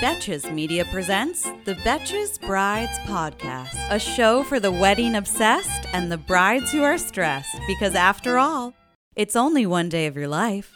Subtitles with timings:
[0.00, 6.18] Betches Media presents the Betches Brides Podcast, a show for the wedding obsessed and the
[6.18, 8.74] brides who are stressed, because after all,
[9.16, 10.72] it's only one day of your life.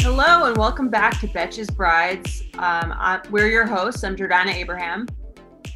[0.00, 2.42] Hello, and welcome back to Betches Brides.
[2.54, 4.04] Um, I, we're your hosts.
[4.04, 5.08] I'm Jordana Abraham.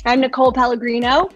[0.05, 1.31] I'm Nicole Pellegrino.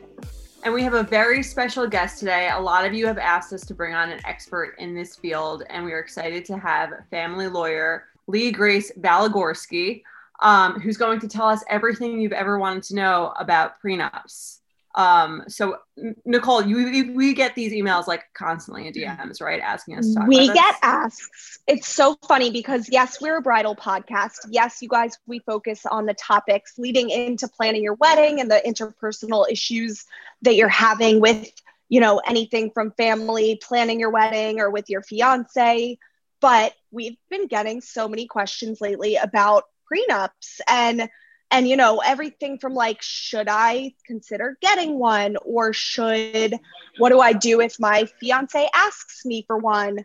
[0.65, 2.51] And we have a very special guest today.
[2.53, 5.65] A lot of you have asked us to bring on an expert in this field,
[5.71, 10.03] and we are excited to have family lawyer Lee Grace Balagorsky,
[10.41, 14.59] um, who's going to tell us everything you've ever wanted to know about prenups.
[14.95, 15.79] Um, so
[16.27, 19.61] Nicole, you, we get these emails like constantly in DMs, right?
[19.61, 21.59] Asking us to talk We get asks.
[21.67, 24.39] It's so funny because yes, we're a bridal podcast.
[24.51, 28.61] Yes, you guys, we focus on the topics leading into planning your wedding and the
[28.67, 30.05] interpersonal issues
[30.43, 31.51] that you're having with,
[31.89, 35.99] you know, anything from family planning your wedding or with your fiance
[36.43, 41.09] but we've been getting so many questions lately about prenups and
[41.51, 46.55] and you know everything from like should i consider getting one or should
[46.99, 50.05] what do i do if my fiance asks me for one?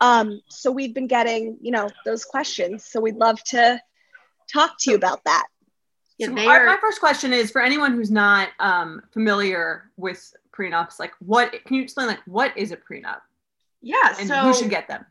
[0.00, 2.84] Um so we've been getting you know those questions.
[2.84, 3.80] So we'd love to
[4.52, 5.46] talk to you about that.
[6.20, 11.12] So our, my first question is for anyone who's not um, familiar with prenups like
[11.18, 13.20] what can you explain like what is a prenup?
[13.80, 15.04] Yeah and so who should get them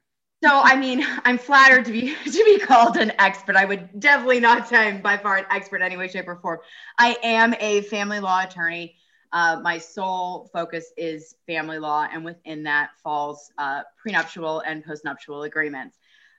[0.46, 3.56] so, I mean, I'm flattered to be to be called an expert.
[3.56, 6.60] I would definitely not say I'm by far an expert any way, shape, or form.
[7.00, 8.96] I am a family law attorney.
[9.32, 15.48] Uh, my sole focus is family law, and within that falls uh, prenuptial and postnuptial
[15.48, 15.98] agreements.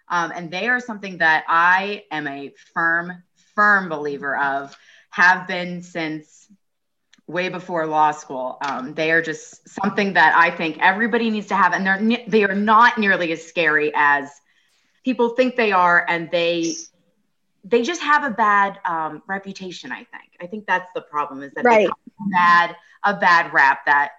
[0.09, 3.25] Um, and they are something that I am a firm,
[3.57, 4.77] firm believer of,
[5.11, 6.49] have been since
[7.27, 8.59] way before law school.
[8.63, 12.45] Um, they are just something that I think everybody needs to have, and they're they
[12.45, 14.31] are not nearly as scary as
[15.05, 16.75] people think they are, and they
[17.65, 19.93] they just have a bad um, reputation.
[19.93, 20.37] I think.
[20.41, 21.79] I think that's the problem is that right.
[21.79, 24.13] they have a bad a bad rap that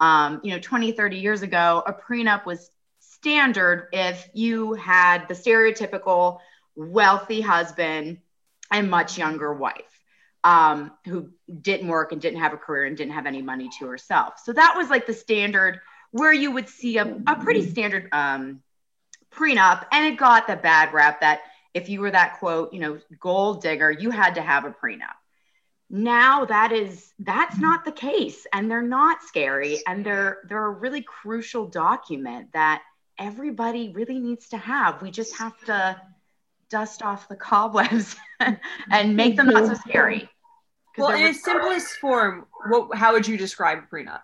[0.00, 2.70] um, you know 20 30 years ago a prenup was
[3.00, 6.40] standard if you had the stereotypical
[6.76, 8.18] wealthy husband
[8.70, 9.93] and much younger wife
[10.44, 11.30] um, who
[11.62, 14.34] didn't work and didn't have a career and didn't have any money to herself.
[14.44, 18.62] So that was like the standard where you would see a, a pretty standard um,
[19.34, 19.86] prenup.
[19.90, 21.40] And it got the bad rap that
[21.72, 25.16] if you were that quote, you know, gold digger, you had to have a prenup.
[25.90, 30.70] Now that is that's not the case, and they're not scary, and they're they're a
[30.70, 32.82] really crucial document that
[33.18, 35.02] everybody really needs to have.
[35.02, 36.00] We just have to
[36.70, 38.16] dust off the cobwebs
[38.90, 40.28] and make them not so scary.
[40.96, 44.20] Well, in its simplest form, what, how would you describe a prenup?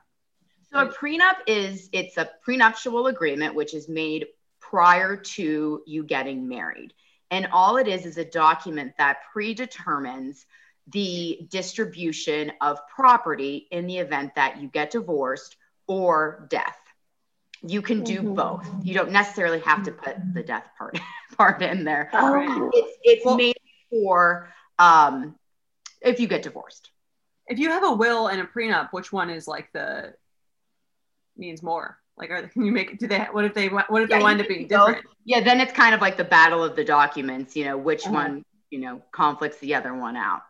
[0.73, 4.27] So a prenup is it's a prenuptial agreement which is made
[4.61, 6.95] prior to you getting married.
[7.33, 10.47] And all it is is a document that predetermines
[10.89, 15.57] the distribution of property in the event that you get divorced
[15.87, 16.79] or death.
[17.63, 18.35] You can do mm-hmm.
[18.35, 18.69] both.
[18.83, 20.99] You don't necessarily have to put the death part
[21.37, 22.11] part in there.
[22.13, 22.71] Oh.
[22.73, 23.57] It's it's well, made
[23.91, 24.49] for
[24.79, 25.37] um,
[26.01, 26.91] if you get divorced.
[27.47, 30.15] If you have a will and a prenup, which one is like the
[31.37, 31.99] means more?
[32.17, 32.99] Like, are can you make?
[32.99, 33.19] Do they?
[33.33, 33.69] What if they?
[33.69, 35.05] What if yeah, they wind up being different?
[35.25, 37.57] Yeah, then it's kind of like the battle of the documents.
[37.57, 38.15] You know, which uh-huh.
[38.15, 40.43] one you know conflicts the other one out.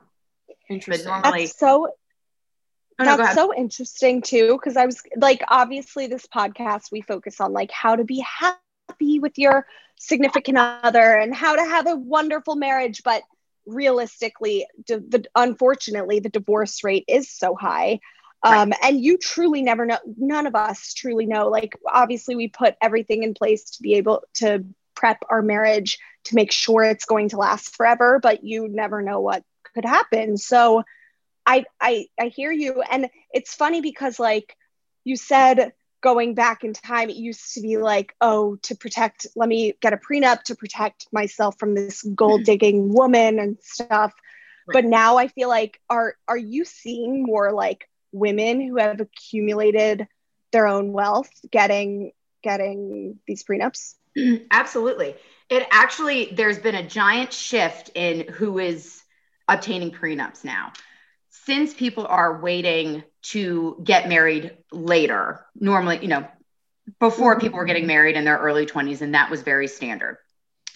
[0.69, 1.07] Interesting.
[1.07, 1.93] But normally, That's so.
[2.99, 7.41] Oh, no, That's so interesting too, because I was like, obviously, this podcast we focus
[7.41, 9.67] on like how to be happy with your
[9.99, 13.23] significant other and how to have a wonderful marriage, but
[13.67, 18.01] realistically, the, unfortunately, the divorce rate is so high.
[18.43, 18.79] Um, right.
[18.83, 19.99] And you truly never know.
[20.17, 21.49] None of us truly know.
[21.49, 24.65] Like, obviously, we put everything in place to be able to
[24.95, 29.21] prep our marriage to make sure it's going to last forever, but you never know
[29.21, 30.37] what could happen.
[30.37, 30.85] So,
[31.47, 34.57] I I I hear you, and it's funny because like
[35.05, 39.49] you said going back in time, it used to be like, oh, to protect, let
[39.49, 44.13] me get a prenup to protect myself from this gold digging woman and stuff.
[44.67, 44.73] Right.
[44.73, 50.07] But now I feel like, are are you seeing more like women who have accumulated
[50.53, 52.13] their own wealth getting
[52.43, 53.95] getting these prenups?
[54.51, 55.15] Absolutely.
[55.49, 59.03] It actually, there's been a giant shift in who is
[59.49, 60.73] obtaining prenups now.
[61.31, 66.27] Since people are waiting to get married later, normally, you know,
[66.99, 67.89] before people were getting mm-hmm.
[67.89, 70.19] married in their early 20s, and that was very standard.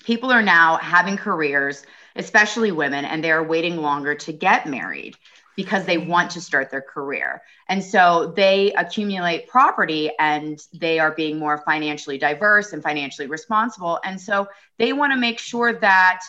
[0.04, 5.16] People are now having careers, especially women, and they're waiting longer to get married
[5.56, 7.42] because they want to start their career.
[7.68, 14.00] And so they accumulate property and they are being more financially diverse and financially responsible.
[14.04, 14.48] And so
[14.78, 16.20] they want to make sure that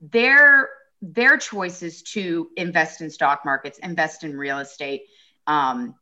[0.00, 0.70] their
[1.02, 5.02] their choices to invest in stock markets, invest in real estate,
[5.50, 5.96] um,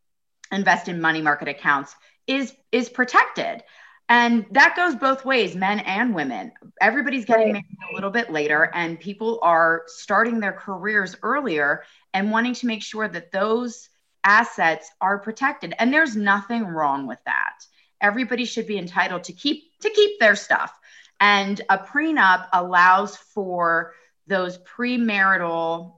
[0.53, 1.97] invest in money market accounts
[2.27, 3.65] is is protected.
[4.11, 6.53] And that goes both ways, men and women.
[6.81, 11.85] Everybody's getting married a little bit later, and people are starting their careers earlier
[12.15, 13.91] and wanting to make sure that those
[14.25, 15.75] assets are protected.
[15.79, 17.55] And there's nothing wrong with that.
[18.01, 20.73] Everybody should be entitled to keep to keep their stuff.
[21.21, 23.95] And a prenup allows for
[24.27, 25.95] those premarital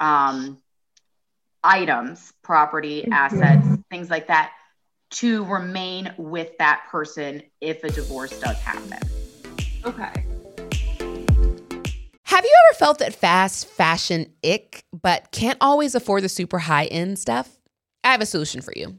[0.00, 0.60] um,
[1.64, 3.12] items, property, mm-hmm.
[3.12, 4.52] assets, things like that,
[5.10, 8.98] to remain with that person if a divorce does happen.
[9.84, 10.24] Okay.
[12.24, 16.86] Have you ever felt that fast fashion ick, but can't always afford the super high
[16.86, 17.58] end stuff?
[18.02, 18.98] I have a solution for you.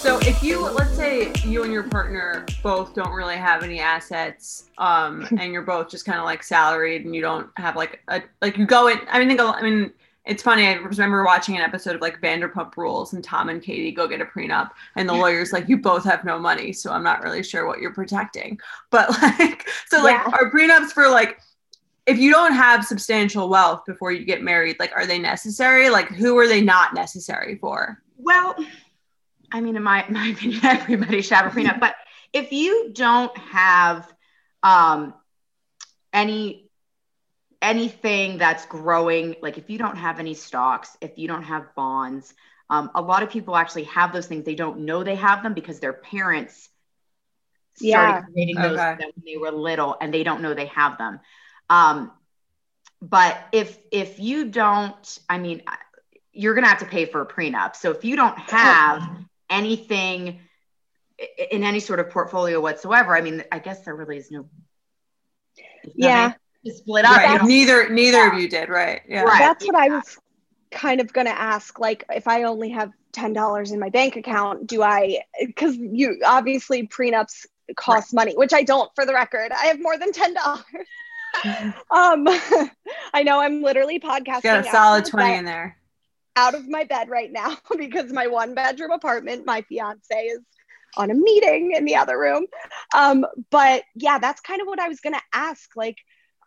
[0.00, 4.70] So if you let's say you and your partner both don't really have any assets,
[4.78, 8.22] um, and you're both just kind of like salaried, and you don't have like a
[8.40, 8.98] like you go in.
[9.10, 9.92] I mean, think I mean
[10.24, 10.66] it's funny.
[10.66, 14.22] I remember watching an episode of like Vanderpump Rules, and Tom and Katie go get
[14.22, 17.42] a prenup, and the lawyer's like, "You both have no money, so I'm not really
[17.42, 18.58] sure what you're protecting."
[18.90, 20.32] But like, so like, yeah.
[20.32, 21.40] are prenups for like
[22.06, 25.90] if you don't have substantial wealth before you get married, like, are they necessary?
[25.90, 28.02] Like, who are they not necessary for?
[28.16, 28.56] Well
[29.52, 31.80] I mean, in my, my opinion, everybody should have a prenup.
[31.80, 31.94] But
[32.32, 34.12] if you don't have
[34.62, 35.14] um,
[36.12, 36.66] any
[37.62, 42.32] anything that's growing, like if you don't have any stocks, if you don't have bonds,
[42.70, 44.44] um, a lot of people actually have those things.
[44.44, 46.68] They don't know they have them because their parents
[47.74, 48.22] started yeah.
[48.22, 48.96] creating those okay.
[48.98, 51.20] when they were little, and they don't know they have them.
[51.68, 52.12] Um,
[53.02, 55.62] but if if you don't, I mean,
[56.32, 57.76] you're going to have to pay for a prenup.
[57.76, 59.02] So if you don't have
[59.50, 60.40] anything
[61.50, 63.16] in any sort of portfolio whatsoever.
[63.16, 64.48] I mean, I guess there really is no.
[65.94, 66.32] Yeah.
[66.66, 67.16] Split up.
[67.16, 67.42] Right.
[67.42, 68.32] Neither neither yeah.
[68.32, 69.02] of you did, right?
[69.08, 69.22] Yeah.
[69.22, 69.38] Right.
[69.38, 70.18] That's what I was
[70.70, 71.78] kind of going to ask.
[71.78, 75.22] Like, if I only have ten dollars in my bank account, do I?
[75.40, 78.26] Because you obviously prenups cost right.
[78.26, 78.90] money, which I don't.
[78.94, 80.64] For the record, I have more than ten dollars.
[81.90, 82.26] um,
[83.14, 84.42] I know I'm literally podcasting.
[84.42, 85.79] Got a solid twenty in there
[86.36, 90.40] out of my bed right now because my one bedroom apartment, my fiance is
[90.96, 92.46] on a meeting in the other room.
[92.94, 95.70] Um, but yeah, that's kind of what I was going to ask.
[95.76, 95.98] Like,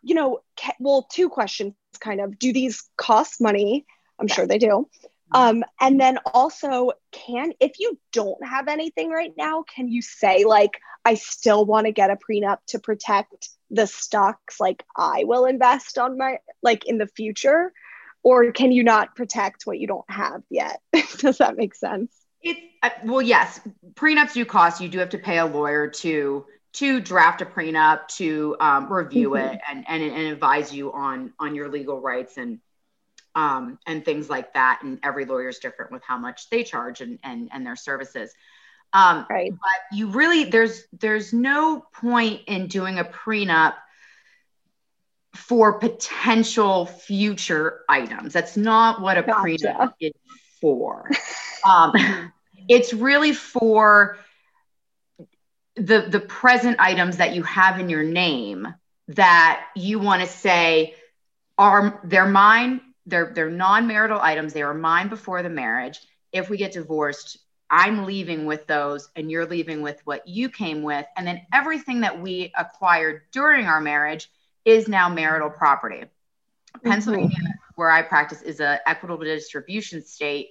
[0.02, 0.40] you know,
[0.78, 3.86] well, two questions kind of do these cost money?
[4.18, 4.34] I'm yeah.
[4.34, 4.88] sure they do.
[5.32, 10.44] Um, and then also, can if you don't have anything right now, can you say
[10.44, 15.46] like, I still want to get a prenup to protect the stocks like I will
[15.46, 17.72] invest on my like in the future?
[18.24, 20.80] Or can you not protect what you don't have yet
[21.18, 22.12] does that make sense
[22.42, 23.60] it uh, well yes
[23.94, 28.08] prenups do cost you do have to pay a lawyer to to draft a prenup
[28.08, 29.54] to um, review mm-hmm.
[29.54, 32.58] it and, and and advise you on on your legal rights and
[33.34, 34.80] um, and things like that.
[34.82, 38.32] And every lawyer is different with how much they charge and and, and their services.
[38.92, 39.50] Um, right.
[39.50, 43.74] But you really there's there's no point in doing a prenup
[45.34, 48.32] for potential future items.
[48.32, 49.42] That's not what a gotcha.
[49.42, 50.12] prenup is
[50.60, 51.10] for.
[51.68, 51.92] um,
[52.68, 54.18] it's really for
[55.76, 58.72] the the present items that you have in your name
[59.08, 60.94] that you want to say
[61.58, 66.00] are they're mine they're they're non-marital items they were mine before the marriage
[66.32, 67.38] if we get divorced
[67.70, 72.00] i'm leaving with those and you're leaving with what you came with and then everything
[72.00, 74.30] that we acquired during our marriage
[74.64, 76.02] is now marital property.
[76.04, 76.90] Mm-hmm.
[76.90, 80.48] pennsylvania where i practice is a equitable distribution state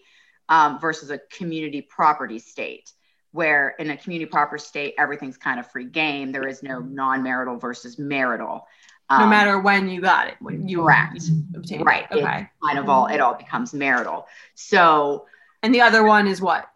[0.50, 2.92] um, versus a community property state
[3.34, 6.32] where in a community property state everything's kind of free game.
[6.32, 8.68] There is no non-marital versus marital.
[9.10, 11.24] Um, no matter when you got it when you correct.
[11.56, 12.06] obtained right.
[12.12, 12.24] It.
[12.24, 12.42] okay.
[12.42, 14.28] it kind of all it all becomes marital.
[14.54, 15.26] So
[15.62, 16.70] and the other one is what?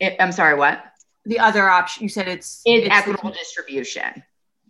[0.00, 0.82] It, i'm sorry what?
[1.26, 4.22] The other option you said it's it's, it's equitable the, distribution.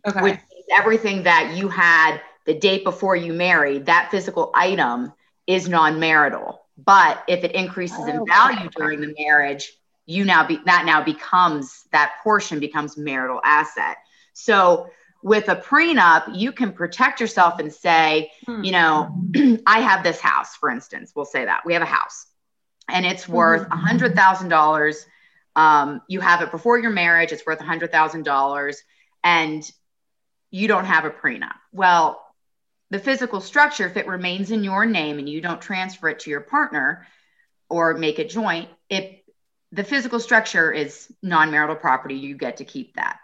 [0.07, 0.23] Okay.
[0.23, 5.13] Which everything that you had the date before you married that physical item
[5.47, 6.61] is non-marital.
[6.79, 9.73] But if it increases oh, in value during the marriage
[10.07, 13.99] you now be that now becomes that portion becomes marital asset.
[14.33, 14.91] So
[15.23, 18.65] with a prenup you can protect yourself and say hmm.
[18.65, 19.15] you know
[19.67, 22.27] i have this house for instance we'll say that we have a house.
[22.89, 25.07] And it's worth a hundred thousand dollars
[25.55, 28.83] um, you have it before your marriage it's worth a hundred thousand dollars.
[29.25, 29.63] And
[30.53, 31.57] you don't have a prenup.
[31.73, 32.25] Well
[32.91, 36.31] the physical structure if it remains in your name and you don't transfer it to
[36.31, 37.07] your partner
[37.71, 39.25] or make a joint it
[39.73, 42.17] the physical structure is non-marital property.
[42.17, 43.19] You get to keep that.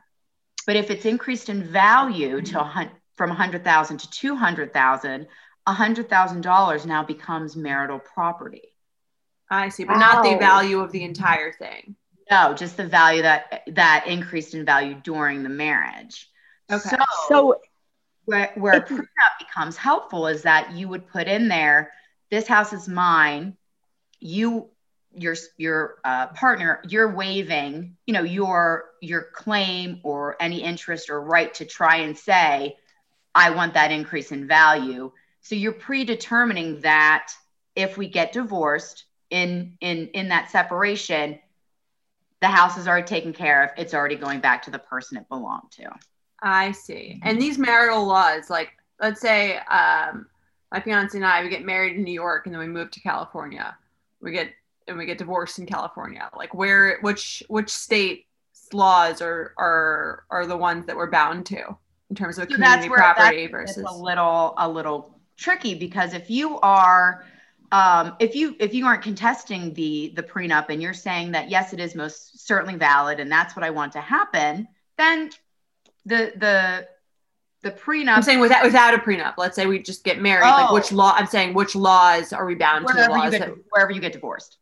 [0.67, 5.27] But if it's increased in value to from 100000 to 200000
[5.69, 8.73] $100000 now becomes marital property.
[9.51, 9.99] I see but wow.
[9.99, 11.95] not the value of the entire thing.
[12.31, 16.31] No just the value that that increased in value during the marriage
[16.71, 16.89] okay.
[16.89, 16.97] So,
[17.29, 17.61] so
[18.25, 19.07] where, where a prenup
[19.39, 21.93] becomes helpful is that you would put in there
[22.31, 23.57] this house is mine.
[24.21, 24.69] You
[25.15, 31.21] your your uh, partner you're waiving you know your your claim or any interest or
[31.23, 32.77] right to try and say
[33.35, 35.11] i want that increase in value
[35.41, 37.33] so you're predetermining that
[37.75, 41.39] if we get divorced in in in that separation
[42.41, 43.71] the house is already taken care of.
[43.77, 45.91] It's already going back to the person it belonged to
[46.42, 50.26] i see and these marital laws like let's say um
[50.73, 53.00] my fiance and i we get married in new york and then we move to
[53.00, 53.76] california
[54.21, 54.50] we get
[54.88, 56.28] and we get divorced in California?
[56.37, 58.26] Like where which which state
[58.73, 61.76] laws are are are the ones that we're bound to
[62.11, 66.28] in terms of so community where, property versus a little a little tricky because if
[66.28, 67.25] you are
[67.71, 71.73] um, if you if you aren't contesting the the prenup and you're saying that yes
[71.73, 74.66] it is most certainly valid and that's what I want to happen
[74.97, 75.30] then
[76.09, 76.88] the the
[77.62, 78.17] the prenup.
[78.17, 79.35] I'm saying without without a prenup.
[79.37, 80.45] Let's say we just get married.
[80.45, 80.62] Oh.
[80.62, 81.12] Like which law?
[81.17, 83.25] I'm saying which laws are we bound wherever to?
[83.25, 84.59] You get, that, wherever you get divorced.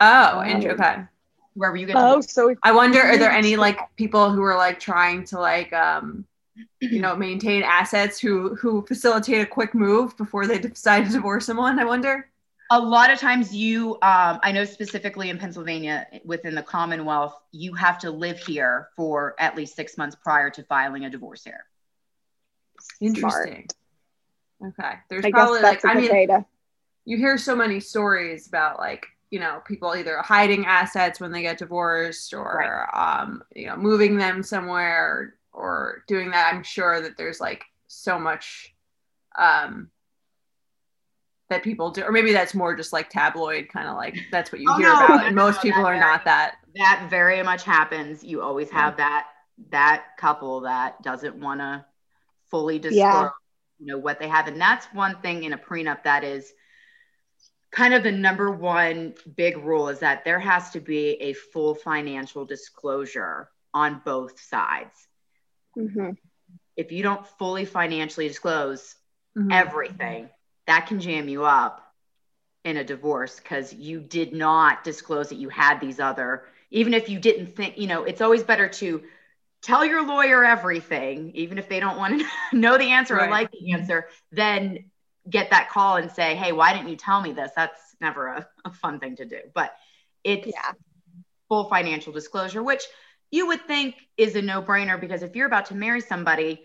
[0.00, 0.72] Oh, Andrew.
[0.72, 1.02] Okay.
[1.54, 1.96] Wherever you get.
[1.96, 5.72] Oh, so I wonder, are there any like people who are like trying to like
[5.72, 6.26] um,
[6.80, 11.46] you know, maintain assets who who facilitate a quick move before they decide to divorce
[11.46, 11.78] someone?
[11.78, 12.28] I wonder.
[12.70, 17.74] A lot of times, you, um, I know specifically in Pennsylvania, within the Commonwealth, you
[17.74, 21.64] have to live here for at least six months prior to filing a divorce here.
[23.00, 23.68] Interesting.
[24.60, 24.74] Smart.
[24.80, 24.98] Okay.
[25.08, 26.44] There's I probably like I mean, data.
[27.04, 31.42] you hear so many stories about like you know people either hiding assets when they
[31.42, 33.20] get divorced or right.
[33.22, 37.64] um, you know moving them somewhere or, or, doing that i'm sure that there's like
[37.86, 38.74] so much
[39.38, 39.90] um,
[41.48, 44.60] that people do or maybe that's more just like tabloid kind of like that's what
[44.60, 47.62] you oh, hear no, about and most people are very, not that that very much
[47.62, 49.08] happens you always have yeah.
[49.08, 49.26] that
[49.70, 51.84] that couple that doesn't want to
[52.50, 53.28] fully disclose yeah.
[53.78, 56.52] you know what they have and that's one thing in a prenup that is
[57.76, 61.74] kind of the number one big rule is that there has to be a full
[61.74, 65.06] financial disclosure on both sides.
[65.78, 66.12] Mm-hmm.
[66.76, 68.94] If you don't fully financially disclose
[69.36, 69.52] mm-hmm.
[69.52, 70.30] everything,
[70.66, 71.82] that can jam you up
[72.64, 77.08] in a divorce because you did not disclose that you had these other, even if
[77.08, 79.02] you didn't think, you know, it's always better to
[79.62, 83.28] tell your lawyer everything, even if they don't want to know the answer right.
[83.28, 84.90] or like the answer, then
[85.28, 87.50] get that call and say, hey, why didn't you tell me this?
[87.54, 89.40] That's never a, a fun thing to do.
[89.54, 89.74] But
[90.24, 90.72] it's yeah.
[91.48, 92.82] full financial disclosure, which
[93.30, 96.64] you would think is a no brainer because if you're about to marry somebody,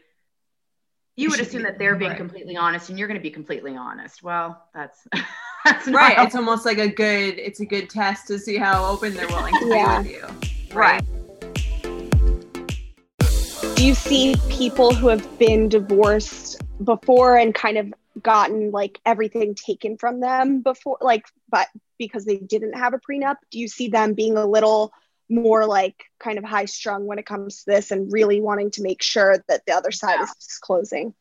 [1.15, 2.17] you would assume that they're being right.
[2.17, 4.23] completely honest and you're going to be completely honest.
[4.23, 5.05] Well, that's
[5.65, 6.17] that's right.
[6.19, 9.53] It's almost like a good it's a good test to see how open they're willing
[9.55, 10.01] to yeah.
[10.01, 10.75] be with you.
[10.75, 11.01] Right.
[11.01, 11.05] right.
[13.75, 19.55] Do you see people who have been divorced before and kind of gotten like everything
[19.55, 23.35] taken from them before like but because they didn't have a prenup?
[23.49, 24.93] Do you see them being a little
[25.31, 28.83] more like kind of high strung when it comes to this and really wanting to
[28.83, 30.23] make sure that the other side yeah.
[30.23, 31.13] is disclosing.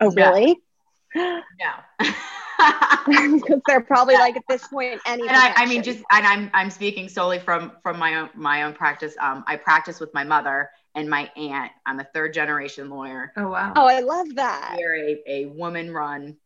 [0.00, 0.56] Oh, really?
[1.14, 2.12] Yeah.
[3.06, 4.20] Because they're probably yeah.
[4.20, 5.28] like at this point, any.
[5.28, 8.72] I, I, mean, just and I'm I'm speaking solely from from my own my own
[8.72, 9.14] practice.
[9.20, 11.70] Um, I practice with my mother and my aunt.
[11.84, 13.32] I'm a third generation lawyer.
[13.36, 13.72] Oh wow!
[13.76, 14.74] Oh, I love that.
[14.76, 16.36] We're a a woman run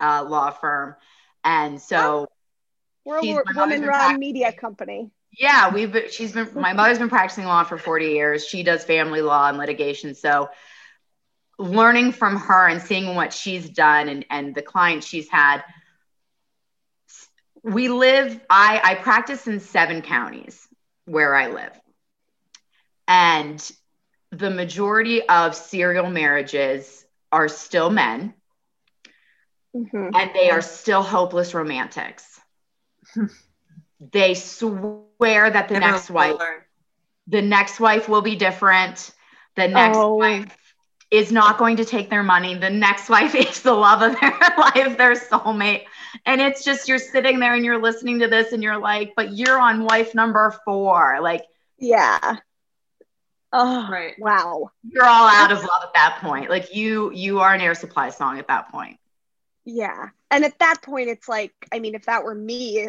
[0.00, 0.96] uh, law firm,
[1.44, 2.28] and so.
[3.04, 5.10] We're a woman run media company.
[5.32, 8.44] Yeah, we've been, she's been my mother's been practicing law for 40 years.
[8.44, 10.14] She does family law and litigation.
[10.14, 10.50] So
[11.58, 15.62] learning from her and seeing what she's done and, and the clients she's had.
[17.62, 20.66] We live, I, I practice in seven counties
[21.04, 21.78] where I live.
[23.06, 23.70] And
[24.30, 28.34] the majority of serial marriages are still men.
[29.76, 30.10] Mm-hmm.
[30.14, 32.40] And they are still hopeless romantics.
[34.00, 36.40] they swear that the Never next wife
[37.26, 39.12] the next wife will be different.
[39.54, 40.14] The next oh.
[40.14, 40.56] wife
[41.10, 42.54] is not going to take their money.
[42.54, 45.84] The next wife is the love of their life their soulmate.
[46.26, 49.36] And it's just you're sitting there and you're listening to this and you're like but
[49.36, 51.20] you're on wife number four.
[51.22, 51.44] Like
[51.78, 52.36] yeah.
[53.52, 54.14] Oh right.
[54.18, 54.70] wow.
[54.82, 56.50] You're all out of love at that point.
[56.50, 58.99] Like you you are an air supply song at that point
[59.64, 62.88] yeah and at that point it's like i mean if that were me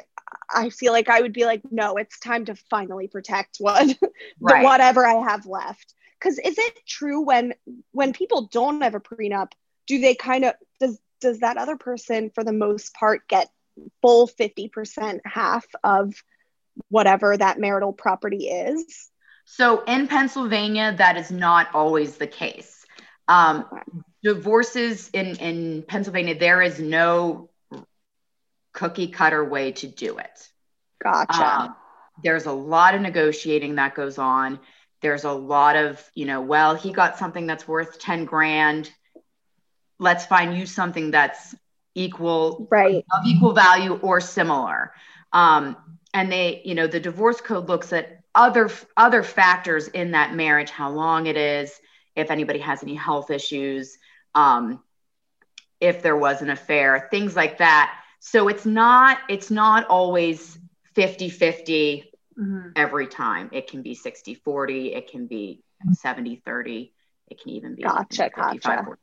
[0.53, 3.97] I feel like I would be like, no, it's time to finally protect what
[4.39, 4.63] right.
[4.63, 5.93] whatever I have left.
[6.19, 7.53] Because is it true when
[7.91, 9.51] when people don't have a prenup,
[9.87, 13.49] do they kind of does does that other person for the most part get
[14.01, 16.13] full 50% half of
[16.89, 19.09] whatever that marital property is?
[19.45, 22.85] So in Pennsylvania, that is not always the case.
[23.27, 23.65] Um,
[24.23, 27.49] divorces in, in Pennsylvania, there is no
[28.73, 30.49] cookie cutter way to do it.
[31.03, 31.61] Gotcha.
[31.61, 31.75] Um,
[32.23, 34.59] there's a lot of negotiating that goes on.
[35.01, 38.91] There's a lot of, you know, well, he got something that's worth 10 grand.
[39.97, 41.55] Let's find you something that's
[41.95, 43.03] equal, right?
[43.11, 44.93] Of equal value or similar.
[45.33, 45.75] Um,
[46.13, 50.69] and they, you know, the divorce code looks at other other factors in that marriage,
[50.69, 51.79] how long it is,
[52.15, 53.97] if anybody has any health issues,
[54.35, 54.83] um,
[55.79, 60.57] if there was an affair, things like that so it's not it's not always
[60.93, 62.69] 50 50 mm-hmm.
[62.75, 63.49] every time.
[63.51, 66.93] It can be 60 40, it can be 70 30,
[67.29, 68.83] it can even be gotcha, 55 gotcha.
[68.83, 68.97] 45.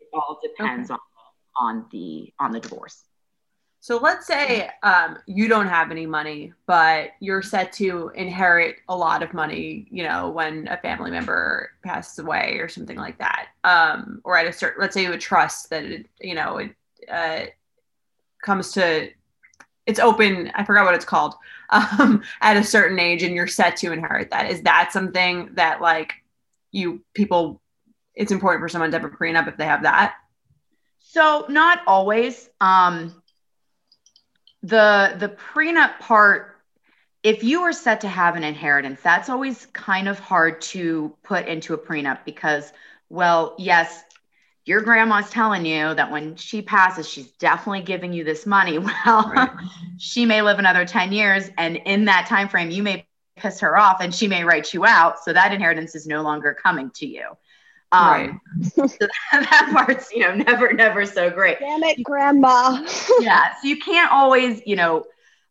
[0.00, 0.98] It all depends okay.
[1.56, 3.04] on on the on the divorce.
[3.80, 8.96] So let's say um, you don't have any money, but you're set to inherit a
[8.96, 13.48] lot of money, you know, when a family member passes away or something like that.
[13.62, 16.74] Um, or at a certain, let's say you a trust that, it, you know, it,
[17.10, 17.46] uh,
[18.42, 19.08] comes to
[19.86, 21.34] it's open i forgot what it's called
[21.70, 24.50] um, at a certain age and you're set to inherit that.
[24.50, 26.14] Is that something that like
[26.70, 27.60] you people
[28.14, 30.14] it's important for someone to have a prenup if they have that?
[30.98, 33.20] So not always um
[34.66, 36.52] the the prenup part
[37.22, 41.46] if you are set to have an inheritance that's always kind of hard to put
[41.46, 42.72] into a prenup because
[43.08, 44.02] well yes
[44.66, 48.78] your grandma's telling you that when she passes, she's definitely giving you this money.
[49.06, 49.48] Well, right.
[49.96, 53.78] she may live another 10 years, and in that time frame, you may piss her
[53.78, 55.22] off and she may write you out.
[55.22, 57.36] So that inheritance is no longer coming to you.
[57.92, 58.30] Um, right.
[58.74, 61.58] so that, that part's, you know, never, never so great.
[61.60, 62.84] Damn it, grandma.
[63.20, 63.54] yeah.
[63.60, 65.04] So you can't always, you know,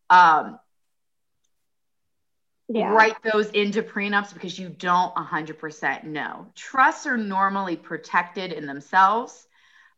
[0.10, 0.60] um,
[2.68, 2.92] yeah.
[2.92, 6.48] write those into prenups because you don't 100% know.
[6.56, 9.48] Trusts are normally protected in themselves.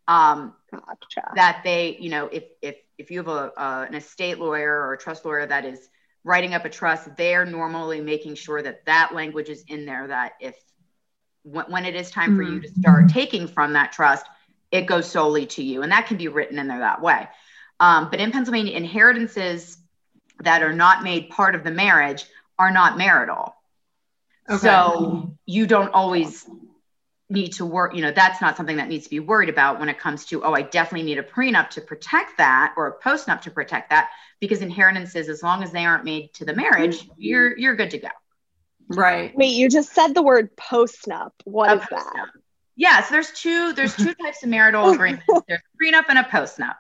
[0.08, 1.32] Um, gotcha.
[1.36, 4.94] That they, you know, if if if you have a, uh, an estate lawyer or
[4.94, 5.90] a trust lawyer that is
[6.24, 10.08] writing up a trust, they're normally making sure that that language is in there.
[10.08, 10.56] That if
[11.52, 12.38] when, when it is time mm-hmm.
[12.38, 12.82] for you to mm-hmm.
[12.82, 14.26] start taking from that trust,
[14.72, 17.28] it goes solely to you, and that can be written in there that way.
[17.80, 19.78] Um, but in Pennsylvania, inheritances
[20.42, 22.26] that are not made part of the marriage
[22.60, 23.56] are not marital.
[24.50, 24.58] Okay.
[24.58, 26.46] So you don't always
[27.30, 29.90] need to work, you know, that's not something that needs to be worried about when
[29.90, 33.42] it comes to, oh, I definitely need a prenup to protect that or a postnup
[33.42, 37.58] to protect that because inheritances, as long as they aren't made to the marriage, you're
[37.58, 38.10] you're good to go.
[38.90, 39.36] Right.
[39.36, 41.32] Wait, you just said the word postnup.
[41.44, 42.28] What a is that?
[42.76, 45.26] Yeah, so there's two there's two types of marital agreements.
[45.48, 46.76] There's prenup and a postnup.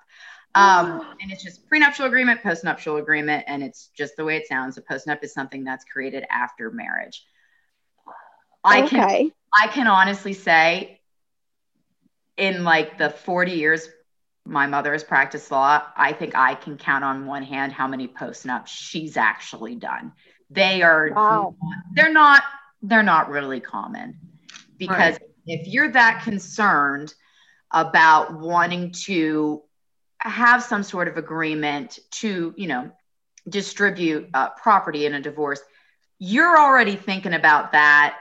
[0.55, 4.77] Um, and it's just prenuptial agreement, postnuptial agreement, and it's just the way it sounds.
[4.77, 7.25] A postnup is something that's created after marriage.
[8.63, 8.89] I okay.
[8.89, 11.01] can I can honestly say
[12.37, 13.89] in like the 40 years
[14.45, 18.07] my mother has practiced law, I think I can count on one hand how many
[18.07, 20.13] postnups she's actually done.
[20.49, 21.55] They are wow.
[21.93, 22.43] they're not
[22.81, 24.17] they're not really common
[24.77, 25.29] because right.
[25.45, 27.13] if you're that concerned
[27.71, 29.61] about wanting to
[30.19, 32.91] have some sort of agreement to, you know,
[33.49, 35.61] distribute uh, property in a divorce,
[36.19, 38.17] you're already thinking about that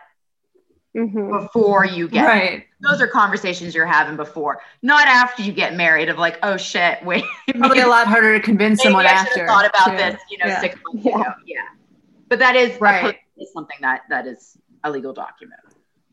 [0.97, 1.31] mm-hmm.
[1.31, 2.45] before you get right.
[2.45, 2.65] Married.
[2.81, 6.09] Those are conversations you're having before, not after you get married.
[6.09, 7.25] Of like, oh shit, wait.
[7.57, 9.47] Probably a lot harder to convince someone I after.
[9.47, 10.61] Thought about this, you know, yeah.
[10.61, 11.21] six months yeah.
[11.21, 11.31] ago.
[11.47, 11.63] Yeah,
[12.29, 13.17] but that is right.
[13.39, 15.61] Is something that that is a legal document.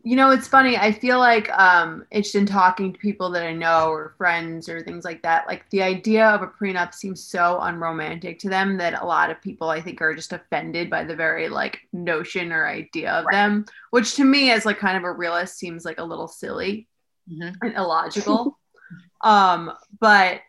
[0.06, 0.76] You know, it's funny.
[0.76, 4.82] I feel like um, it's been talking to people that I know or friends or
[4.82, 5.48] things like that.
[5.48, 9.42] Like the idea of a prenup seems so unromantic to them that a lot of
[9.42, 13.32] people I think are just offended by the very like notion or idea of right.
[13.32, 16.90] them, which to me as like kind of a realist seems like a little silly
[17.32, 17.56] mm-hmm.
[17.62, 18.60] and illogical.
[19.22, 19.72] um,
[20.02, 20.42] but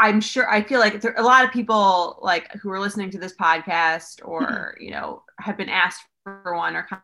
[0.00, 3.18] I'm sure I feel like there, a lot of people like who are listening to
[3.18, 4.82] this podcast or mm-hmm.
[4.82, 7.02] you know have been asked for one or kind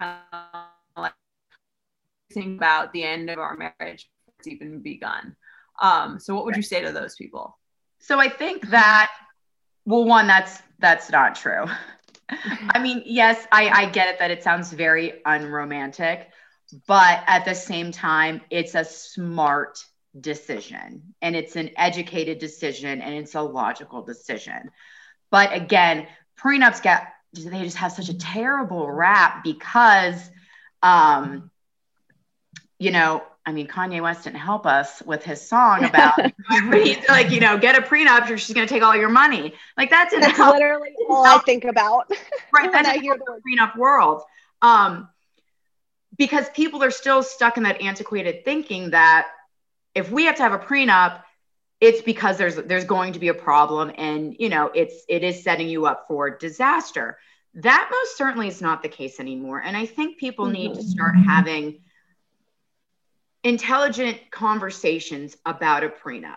[0.00, 0.06] of
[0.42, 1.14] uh, like
[2.32, 5.36] think about the end of our marriage it's even begun.
[5.80, 7.56] Um, so what would you say to those people?
[8.00, 9.10] So I think that
[9.84, 11.64] well, one, that's that's not true.
[12.30, 12.68] Mm-hmm.
[12.74, 16.28] I mean, yes, I, I get it that it sounds very unromantic,
[16.86, 19.82] but at the same time, it's a smart
[20.18, 24.70] decision and it's an educated decision and it's a logical decision.
[25.30, 26.06] But again,
[26.38, 30.30] prenups get they just have such a terrible rap because
[30.82, 31.50] um
[32.78, 36.18] you know, I mean, Kanye West didn't help us with his song about
[37.08, 39.54] like, you know, get a prenup, or she's going to take all your money.
[39.76, 42.10] Like that's, that's help, literally all I think about.
[42.54, 42.72] Right.
[42.72, 44.22] That's I hear the prenup world.
[44.62, 45.08] Um,
[46.16, 49.28] because people are still stuck in that antiquated thinking that
[49.98, 51.22] if we have to have a prenup,
[51.80, 55.42] it's because there's there's going to be a problem and you know it's it is
[55.42, 57.18] setting you up for disaster.
[57.54, 59.60] That most certainly is not the case anymore.
[59.60, 60.88] And I think people need to mm-hmm.
[60.88, 61.80] start having
[63.42, 66.36] intelligent conversations about a prenup.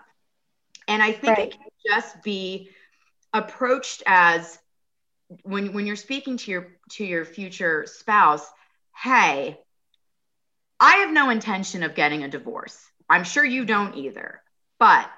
[0.87, 1.47] And I think right.
[1.47, 2.69] it can just be
[3.33, 4.57] approached as
[5.43, 8.47] when when you're speaking to your to your future spouse,
[8.95, 9.59] hey,
[10.79, 12.90] I have no intention of getting a divorce.
[13.11, 14.41] I'm sure you don't either.
[14.79, 15.09] But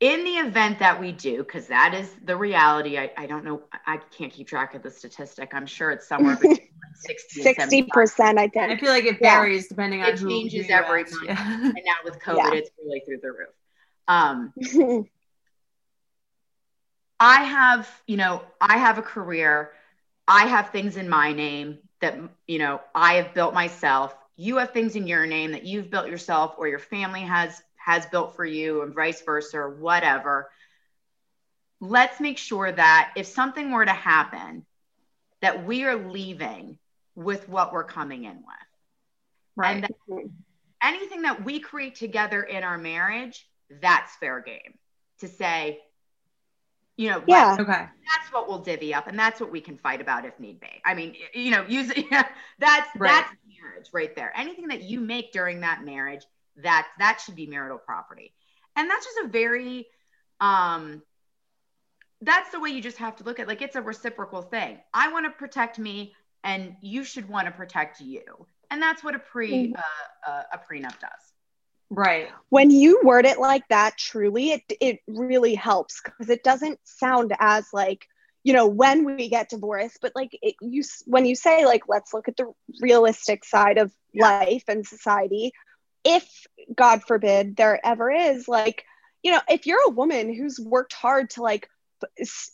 [0.00, 3.62] in the event that we do, because that is the reality, I, I don't know,
[3.86, 5.54] I can't keep track of the statistic.
[5.54, 6.58] I'm sure it's somewhere between
[6.94, 8.70] 60 percent I think.
[8.70, 9.68] I feel like it varies yeah.
[9.70, 11.16] depending on it changes every month.
[11.24, 11.62] Yeah.
[11.62, 12.52] And now with COVID, yeah.
[12.52, 13.48] it's really through the roof.
[14.08, 14.52] Um,
[17.18, 19.70] I have, you know, I have a career.
[20.28, 24.14] I have things in my name that, you know, I have built myself.
[24.36, 28.04] You have things in your name that you've built yourself or your family has has
[28.06, 30.50] built for you and vice versa or whatever.
[31.80, 34.66] Let's make sure that if something were to happen,
[35.40, 36.78] that we are leaving
[37.14, 38.66] with what we're coming in with.
[39.54, 39.84] Right.
[40.10, 40.30] And
[40.82, 43.46] anything that we create together in our marriage,
[43.80, 44.74] that's fair game
[45.20, 45.80] to say,
[46.96, 50.00] you know, yeah, okay, that's what we'll divvy up, and that's what we can fight
[50.00, 50.80] about if need be.
[50.84, 52.26] I mean, you know, use yeah,
[52.58, 53.10] that's right.
[53.10, 54.32] that's marriage right there.
[54.36, 56.24] Anything that you make during that marriage,
[56.56, 58.32] that that should be marital property,
[58.76, 59.86] and that's just a very,
[60.40, 61.02] um,
[62.20, 63.48] that's the way you just have to look at.
[63.48, 64.78] Like it's a reciprocal thing.
[64.92, 66.14] I want to protect me
[66.46, 68.22] and you should want to protect you.
[68.70, 69.74] And that's what a pre mm-hmm.
[69.76, 71.10] uh, uh, a prenup does.
[71.90, 72.28] Right.
[72.48, 77.32] When you word it like that, truly, it it really helps because it doesn't sound
[77.38, 78.06] as like
[78.46, 82.14] you know when we get divorced, but like it, you when you say like let's
[82.14, 85.50] look at the realistic side of life and society.
[86.04, 88.84] If God forbid there ever is like
[89.24, 91.68] you know if you're a woman who's worked hard to like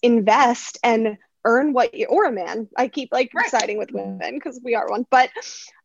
[0.02, 3.50] invest and earn what you or a man i keep like right.
[3.50, 5.28] siding with women because we are one but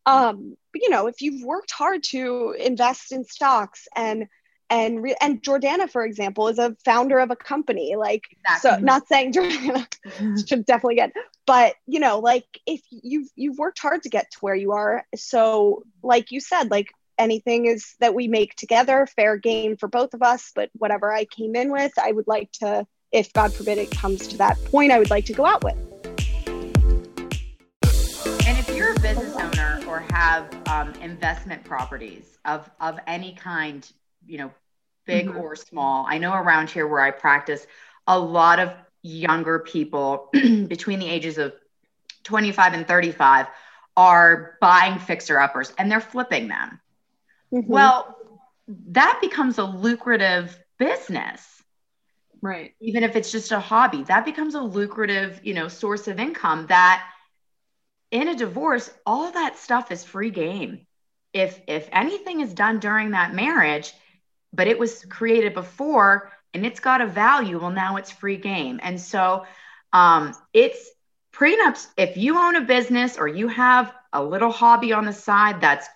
[0.06, 4.28] um but you know if you've worked hard to invest in stocks and
[4.70, 8.70] and re- and jordana for example is a founder of a company like exactly.
[8.70, 11.12] so not saying jordana should definitely get
[11.46, 15.04] but you know like if you've you've worked hard to get to where you are
[15.14, 20.14] so like you said like anything is that we make together fair game for both
[20.14, 23.78] of us but whatever i came in with i would like to if God forbid
[23.78, 25.76] it comes to that point, I would like to go out with.
[28.46, 33.90] And if you're a business owner or have um, investment properties of of any kind,
[34.28, 34.52] you know,
[35.06, 35.38] big mm-hmm.
[35.38, 36.06] or small.
[36.08, 37.66] I know around here where I practice,
[38.06, 41.54] a lot of younger people between the ages of
[42.24, 43.46] 25 and 35
[43.96, 46.80] are buying fixer uppers and they're flipping them.
[47.52, 47.72] Mm-hmm.
[47.72, 48.16] Well,
[48.88, 51.62] that becomes a lucrative business.
[52.40, 52.74] Right.
[52.80, 56.66] Even if it's just a hobby, that becomes a lucrative, you know, source of income
[56.68, 57.04] that
[58.10, 60.86] in a divorce, all that stuff is free game.
[61.32, 63.92] If if anything is done during that marriage,
[64.52, 68.80] but it was created before and it's got a value, well now it's free game.
[68.82, 69.44] And so
[69.92, 70.90] um it's
[71.32, 75.60] prenups if you own a business or you have a little hobby on the side
[75.60, 75.88] that's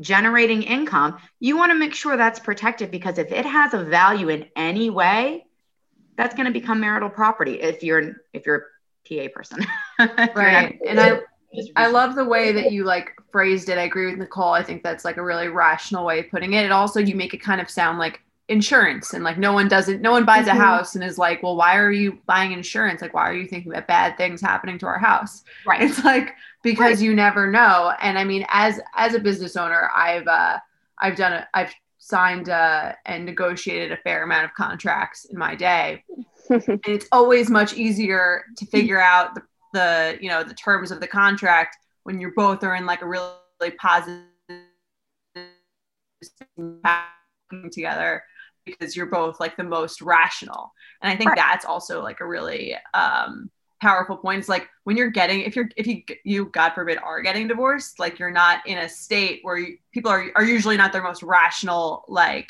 [0.00, 4.28] generating income, you want to make sure that's protected because if it has a value
[4.28, 5.44] in any way,
[6.16, 8.66] that's going to become marital property if you're if you're
[9.10, 9.64] a PA person.
[10.34, 10.78] right.
[10.86, 11.20] and I
[11.76, 13.78] I love the way that you like phrased it.
[13.78, 14.52] I agree with Nicole.
[14.52, 16.64] I think that's like a really rational way of putting it.
[16.64, 20.00] It also you make it kind of sound like insurance and like no one doesn't
[20.00, 20.56] no one buys mm-hmm.
[20.56, 23.02] a house and is like, well, why are you buying insurance?
[23.02, 25.44] Like why are you thinking about bad things happening to our house?
[25.66, 25.82] Right.
[25.82, 27.04] It's like because right.
[27.04, 27.92] you never know.
[28.00, 30.58] And I mean, as as a business owner, I've uh
[31.00, 35.54] I've done it, I've signed uh, and negotiated a fair amount of contracts in my
[35.54, 36.02] day.
[36.50, 39.42] and it's always much easier to figure out the
[39.74, 41.76] the you know the terms of the contract
[42.08, 43.28] when you're both are in like a really,
[43.60, 44.24] really positive
[47.70, 48.22] together
[48.64, 51.36] because you're both like the most rational and i think right.
[51.36, 55.68] that's also like a really um powerful point is like when you're getting if you're
[55.76, 59.58] if you you god forbid are getting divorced like you're not in a state where
[59.58, 62.48] you, people are are usually not their most rational like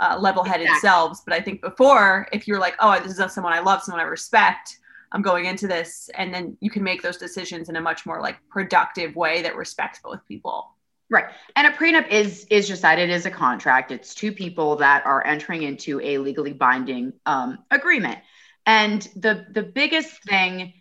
[0.00, 0.88] uh, level-headed exactly.
[0.88, 4.00] selves but i think before if you're like oh this is someone i love someone
[4.00, 4.78] i respect
[5.12, 6.10] I'm going into this.
[6.14, 9.56] And then you can make those decisions in a much more like productive way that
[9.56, 10.72] respects both people.
[11.08, 11.26] Right.
[11.54, 13.92] And a prenup is is just that it is a contract.
[13.92, 18.18] It's two people that are entering into a legally binding um, agreement.
[18.66, 20.72] And the the biggest thing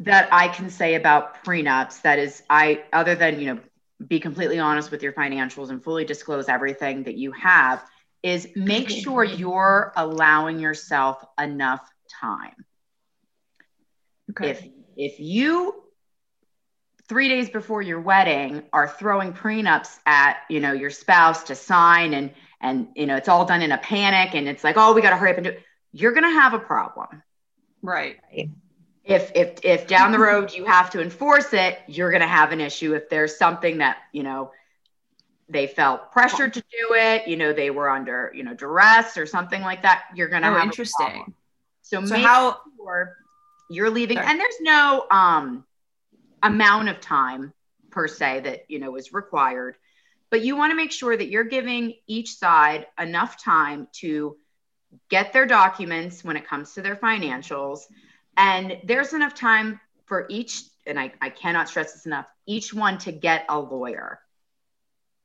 [0.00, 3.60] that I can say about prenups that is I other than, you know,
[4.06, 7.84] be completely honest with your financials and fully disclose everything that you have
[8.22, 11.86] is make sure you're allowing yourself enough
[12.20, 12.64] time.
[14.30, 14.50] Okay.
[14.50, 15.82] If if you
[17.08, 22.14] three days before your wedding are throwing prenups at you know your spouse to sign
[22.14, 25.00] and and you know it's all done in a panic and it's like oh we
[25.00, 25.62] got to hurry up and do it,
[25.92, 27.22] you're going to have a problem.
[27.80, 28.18] Right.
[29.04, 32.52] If if if down the road you have to enforce it you're going to have
[32.52, 32.94] an issue.
[32.94, 34.52] If there's something that you know
[35.48, 39.24] they felt pressured to do it you know they were under you know duress or
[39.24, 41.32] something like that you're going to oh, have interesting.
[41.80, 43.16] so, so how sure
[43.68, 45.64] you're leaving and there's no um
[46.42, 47.52] amount of time
[47.90, 49.76] per se that you know is required
[50.30, 54.36] but you want to make sure that you're giving each side enough time to
[55.08, 57.80] get their documents when it comes to their financials
[58.36, 62.98] and there's enough time for each and I, I cannot stress this enough each one
[62.98, 64.20] to get a lawyer.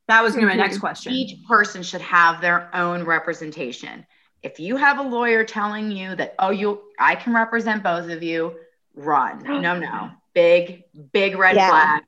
[0.09, 1.13] That was going to be my next question.
[1.13, 4.05] each person should have their own representation
[4.43, 8.21] if you have a lawyer telling you that, oh, you, I can represent both of
[8.21, 8.55] you,
[8.93, 9.43] run.
[9.61, 10.11] No, no.
[10.33, 11.69] Big, big red yeah.
[11.69, 12.03] flag,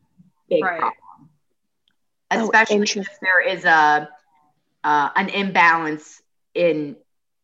[0.49, 0.79] big right.
[0.79, 1.29] problem.
[2.31, 4.09] Oh, Especially oh, if there is a
[4.83, 6.21] uh, an imbalance
[6.55, 6.95] in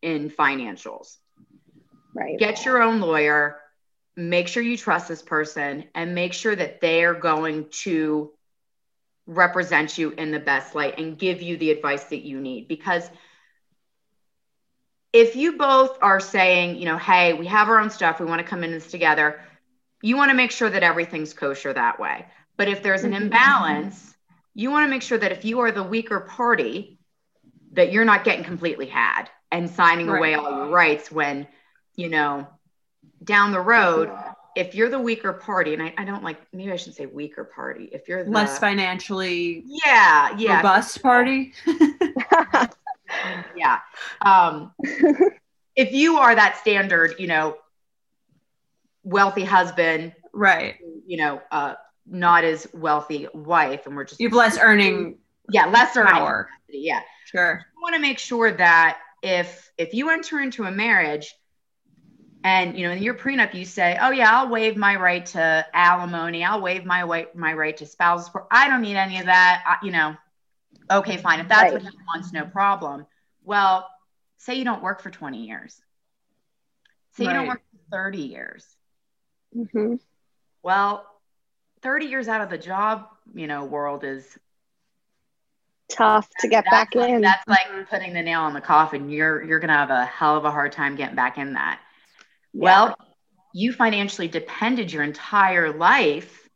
[0.01, 1.17] in financials.
[2.15, 2.37] Right.
[2.39, 3.59] Get your own lawyer.
[4.17, 8.31] Make sure you trust this person, and make sure that they are going to
[9.27, 13.09] represent you in the best light and give you the advice that you need because
[15.13, 18.39] if you both are saying, you know, hey, we have our own stuff, we want
[18.39, 19.41] to come in this together,
[20.01, 22.25] you want to make sure that everything's kosher that way.
[22.57, 23.23] But if there's an mm-hmm.
[23.23, 24.15] imbalance,
[24.53, 26.99] you want to make sure that if you are the weaker party,
[27.73, 30.17] that you're not getting completely had and signing right.
[30.17, 31.47] away all your rights when,
[31.95, 32.47] you know,
[33.23, 34.11] down the road,
[34.55, 37.45] if you're the weaker party, and I, I don't like maybe I should say weaker
[37.45, 41.53] party, if you're the, less financially yeah, yeah, robust party.
[43.61, 43.79] yeah.
[44.21, 44.73] Um,
[45.75, 47.57] if you are that standard, you know,
[49.03, 50.75] wealthy husband, right?
[51.05, 55.17] You know, uh, not as wealthy wife, and we're just you've less earning,
[55.49, 56.45] yeah, less earning.
[56.69, 57.65] Yeah, sure.
[57.75, 61.35] You want to make sure that if if you enter into a marriage
[62.43, 65.65] and you know in your prenup you say oh yeah i'll waive my right to
[65.73, 69.25] alimony i'll waive my right my right to spousal support i don't need any of
[69.25, 70.15] that I, you know
[70.89, 71.73] okay fine if that's right.
[71.73, 73.05] what he wants no problem
[73.43, 73.89] well,
[74.37, 75.79] say you don't work for 20 years.
[77.17, 77.33] Say right.
[77.33, 78.65] you don't work for 30 years.
[79.55, 79.95] Mm-hmm.
[80.63, 81.05] Well,
[81.81, 84.37] 30 years out of the job, you know, world is
[85.91, 87.21] tough to get back like, in.
[87.21, 89.09] That's like putting the nail in the coffin.
[89.09, 91.79] You're you're gonna have a hell of a hard time getting back in that.
[92.53, 92.61] Yeah.
[92.63, 92.95] Well,
[93.53, 96.49] you financially depended your entire life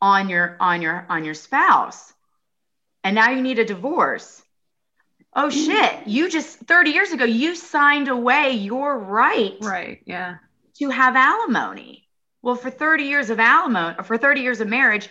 [0.00, 2.12] on your on your on your spouse.
[3.02, 4.42] And now you need a divorce.
[5.34, 9.56] Oh shit, you just 30 years ago you signed away your right.
[9.60, 10.36] Right, yeah.
[10.78, 12.08] To have alimony.
[12.42, 15.08] Well, for 30 years of alimony, or for 30 years of marriage,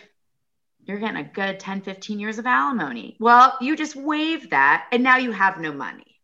[0.84, 3.16] you're getting a good 10, 15 years of alimony.
[3.20, 6.20] Well, you just waived that and now you have no money.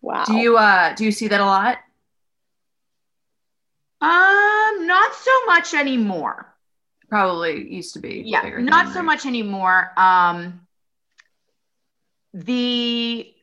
[0.00, 0.24] Wow.
[0.24, 1.78] Do you uh do you see that a lot?
[4.00, 6.52] Um, not so much anymore.
[7.08, 8.24] Probably used to be.
[8.26, 9.92] Yeah, not thing, so much anymore.
[9.96, 10.61] Um
[12.32, 13.34] the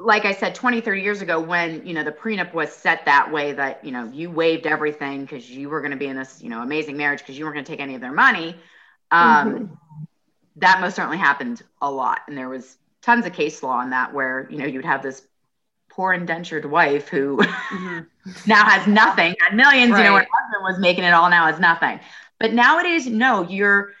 [0.00, 3.30] like I said, 20, 30 years ago, when, you know, the prenup was set that
[3.30, 6.42] way that, you know, you waived everything because you were going to be in this,
[6.42, 8.56] you know, amazing marriage because you weren't going to take any of their money.
[9.10, 9.74] Um, mm-hmm.
[10.56, 12.20] That most certainly happened a lot.
[12.28, 15.22] And there was tons of case law on that where, you know, you'd have this
[15.90, 18.00] poor indentured wife who mm-hmm.
[18.46, 19.98] now has nothing, had millions, right.
[19.98, 22.00] you know, her husband was making it all now has nothing.
[22.38, 23.92] But nowadays, no, you're,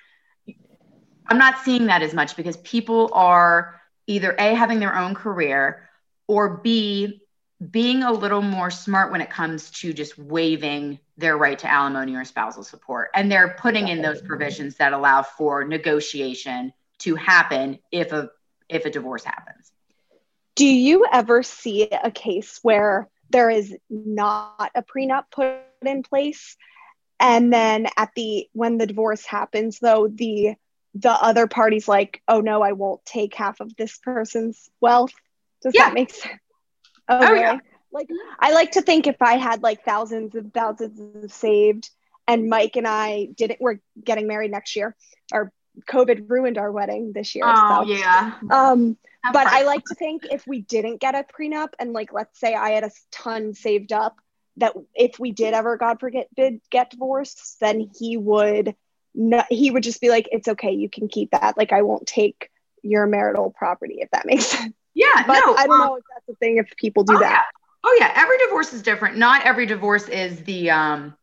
[1.26, 3.79] I'm not seeing that as much because people are
[4.10, 5.88] either A, having their own career
[6.26, 7.22] or B,
[7.70, 12.16] being a little more smart when it comes to just waiving their right to alimony
[12.16, 13.10] or spousal support.
[13.14, 18.30] And they're putting in those provisions that allow for negotiation to happen if a
[18.68, 19.72] if a divorce happens.
[20.56, 26.56] Do you ever see a case where there is not a prenup put in place
[27.18, 30.54] and then at the when the divorce happens though the
[30.94, 35.12] the other party's like, "Oh no, I won't take half of this person's wealth."
[35.62, 35.86] Does yeah.
[35.86, 36.34] that make sense?
[37.08, 37.40] Oh, oh really?
[37.40, 37.58] yeah.
[37.92, 41.90] Like I like to think if I had like thousands and thousands of saved
[42.28, 44.94] and Mike and I didn't we're getting married next year.
[45.32, 45.52] Our
[45.88, 47.44] COVID ruined our wedding this year.
[47.46, 47.92] Oh so.
[47.92, 48.34] yeah.
[48.50, 48.96] Um
[49.32, 52.54] but I like to think if we didn't get a prenup and like let's say
[52.54, 54.16] I had a ton saved up
[54.56, 58.74] that if we did ever God forbid get divorced, then he would
[59.14, 61.56] not, he would just be like, it's okay, you can keep that.
[61.56, 62.50] Like I won't take
[62.82, 64.74] your marital property if that makes sense.
[64.94, 67.20] Yeah, but no, I don't um, know if that's the thing if people do oh,
[67.20, 67.30] that.
[67.30, 67.58] Yeah.
[67.82, 69.16] Oh yeah, every divorce is different.
[69.16, 71.16] Not every divorce is the um,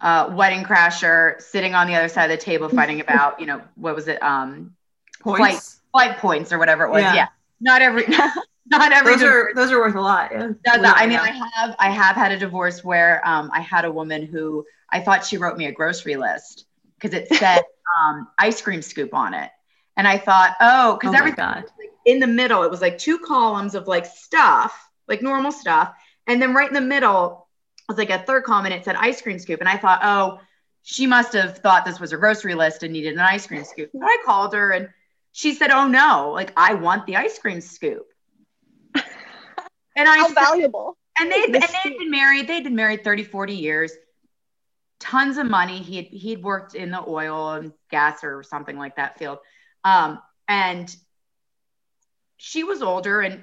[0.00, 3.60] uh, wedding crasher sitting on the other side of the table fighting about, you know,
[3.74, 4.74] what was it, um,
[5.20, 5.38] points.
[5.38, 7.02] flight flight points or whatever it was.
[7.02, 7.28] Yeah, yeah.
[7.60, 8.06] not every.
[8.70, 10.30] not every those are those are worth a lot.
[10.32, 10.52] Yeah.
[10.66, 14.24] I mean, I have I have had a divorce where um, I had a woman
[14.24, 16.66] who I thought she wrote me a grocery list
[17.00, 17.62] because it said
[18.00, 19.50] um, ice cream scoop on it.
[19.96, 21.64] And I thought, oh, because oh everything like
[22.06, 25.92] in the middle, it was like two columns of like stuff, like normal stuff.
[26.26, 27.48] And then right in the middle
[27.88, 29.60] was like a third column and it said ice cream scoop.
[29.60, 30.40] And I thought, oh,
[30.82, 33.90] she must have thought this was a grocery list and needed an ice cream scoop.
[33.92, 34.88] So I called her and
[35.32, 38.06] she said, oh no, like I want the ice cream scoop.
[39.96, 40.96] And I How said, valuable.
[41.18, 43.92] And they and they'd been married, they'd been married 30, 40 years
[45.00, 45.78] tons of money.
[45.78, 49.38] He had he'd worked in the oil and gas or something like that field.
[49.82, 50.94] Um, and
[52.36, 53.42] she was older and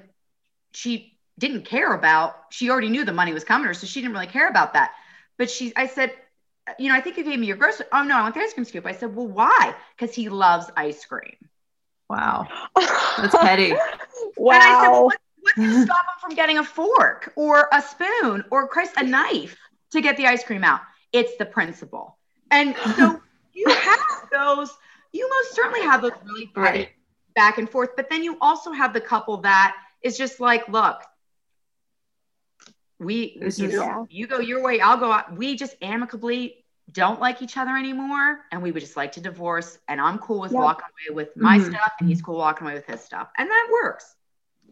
[0.72, 4.00] she didn't care about she already knew the money was coming to her, so she
[4.00, 4.92] didn't really care about that.
[5.36, 6.12] But she I said,
[6.78, 7.86] you know, I think you gave me your grocery.
[7.92, 8.86] Oh no, I want the ice cream scoop.
[8.86, 9.74] I said, well, why?
[9.96, 11.36] Because he loves ice cream.
[12.08, 12.46] Wow.
[12.76, 13.72] That's petty.
[14.36, 14.54] wow.
[14.54, 17.68] And I said, well, what, what's going to stop him from getting a fork or
[17.72, 19.56] a spoon or Christ, a knife
[19.92, 20.80] to get the ice cream out?
[21.12, 22.16] It's the principle.
[22.50, 23.20] And so
[23.52, 24.00] you have
[24.32, 24.70] those,
[25.12, 26.90] you most certainly have those really right.
[27.34, 31.02] back and forth, but then you also have the couple that is just like, look,
[32.98, 34.04] we, you, know, yeah.
[34.10, 35.36] you go your way, I'll go out.
[35.36, 39.78] We just amicably don't like each other anymore and we would just like to divorce
[39.88, 41.70] and i'm cool with walking away with my mm-hmm.
[41.70, 44.14] stuff and he's cool walking away with his stuff and that works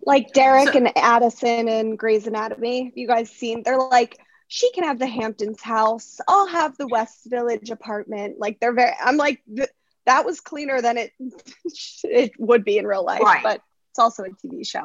[0.06, 4.84] like derek so, and addison and grey's anatomy you guys seen they're like she can
[4.84, 6.20] have the Hamptons house.
[6.28, 8.36] I'll have the West Village apartment.
[8.38, 9.70] Like they're very, I'm like, th-
[10.06, 11.12] that was cleaner than it
[12.04, 13.42] it would be in real life, right.
[13.42, 14.82] but it's also a TV show.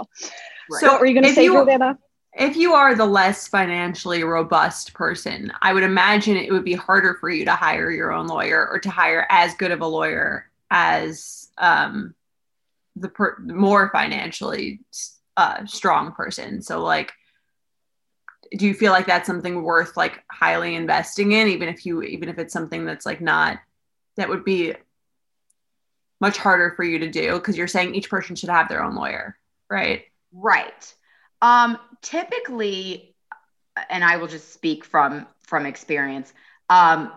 [0.69, 0.80] Right.
[0.80, 1.98] So, are you going to say, Jordana?
[2.33, 7.17] If you are the less financially robust person, I would imagine it would be harder
[7.19, 10.50] for you to hire your own lawyer or to hire as good of a lawyer
[10.69, 12.15] as um,
[12.96, 14.79] the per- more financially
[15.36, 16.62] uh, strong person.
[16.62, 17.12] So, like,
[18.58, 22.29] do you feel like that's something worth like highly investing in even if you even
[22.29, 23.60] if it's something that's like not
[24.17, 24.73] that would be
[26.19, 27.33] much harder for you to do?
[27.33, 29.37] Because you're saying each person should have their own lawyer
[29.69, 30.04] right?
[30.33, 30.93] Right.
[31.41, 33.15] Um typically
[33.89, 36.33] and i will just speak from from experience
[36.69, 37.12] um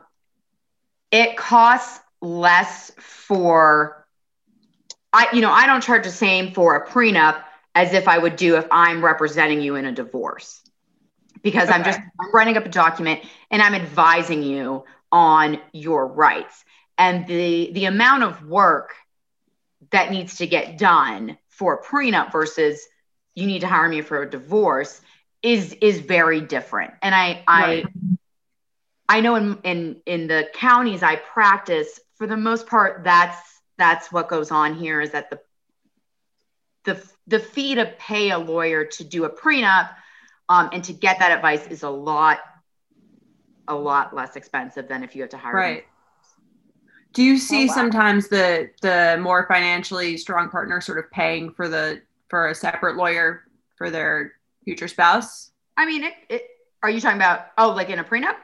[1.11, 4.07] it costs less for
[5.13, 7.43] I you know, I don't charge the same for a prenup
[7.75, 10.61] as if I would do if I'm representing you in a divorce.
[11.45, 11.79] Because okay.
[11.79, 13.21] I'm just I'm writing up a document
[13.53, 16.65] and I'm advising you on your rights.
[16.99, 18.95] And the the amount of work
[19.93, 22.85] that needs to get done for a prenup versus
[23.37, 25.01] you need to hire me for a divorce
[25.43, 26.95] is is very different.
[27.03, 27.47] And I right.
[27.49, 27.85] I
[29.09, 33.39] I know in in in the counties I practice, for the most part, that's
[33.77, 35.41] that's what goes on here is that the
[36.85, 39.91] the the fee to pay a lawyer to do a prenup
[40.49, 42.41] um, and to get that advice is a lot
[43.69, 45.85] a lot less expensive than if you have to hire right.
[47.13, 47.75] do you see oh, wow.
[47.75, 52.97] sometimes the the more financially strong partner sort of paying for the for a separate
[52.97, 53.45] lawyer
[53.77, 54.33] for their
[54.65, 55.51] future spouse?
[55.77, 56.43] I mean it, it
[56.83, 58.37] are you talking about oh like in a prenup?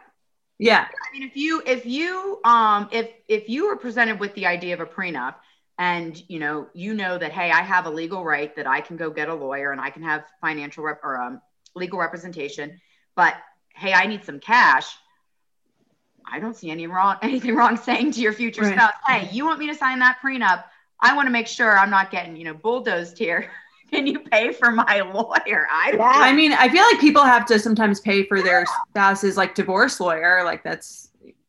[0.59, 0.87] Yeah.
[0.87, 4.75] I mean if you if you um if if you were presented with the idea
[4.75, 5.37] of a prenup
[5.79, 8.99] and you know you know that hey i have a legal right that i can
[8.99, 11.41] go get a lawyer and i can have financial rep or um,
[11.81, 12.81] legal representation
[13.17, 13.35] but
[13.75, 14.87] hey i need some cash.
[16.33, 18.75] I don't see any wrong anything wrong saying to your future right.
[18.75, 20.65] spouse hey you want me to sign that prenup?
[21.01, 23.51] I want to make sure i'm not getting you know bulldozed here.
[23.91, 25.67] Can you pay for my lawyer?
[25.69, 26.13] I yeah.
[26.15, 29.99] i mean i feel like people have to sometimes pay for their spouse's like divorce
[29.99, 30.43] lawyer.
[30.45, 31.09] Like that's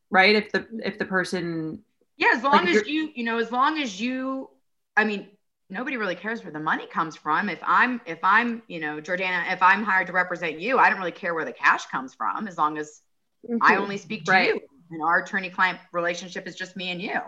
[0.10, 0.36] right?
[0.36, 1.84] If the if the person
[2.22, 4.48] yeah, as long like as you, you know, as long as you,
[4.96, 5.28] I mean,
[5.72, 7.50] nobody really cares where the money comes from.
[7.50, 11.00] If I'm, if I'm, you know, Jordana, if I'm hired to represent you, I don't
[11.00, 13.02] really care where the cash comes from, as long as
[13.50, 13.58] mm-hmm.
[13.62, 14.48] I only speak to right.
[14.50, 14.62] you,
[14.92, 17.20] and our attorney-client relationship is just me and you.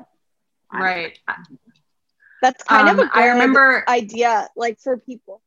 [0.71, 1.17] Right.
[2.41, 5.41] That's kind um, of a I remember idea, like for people.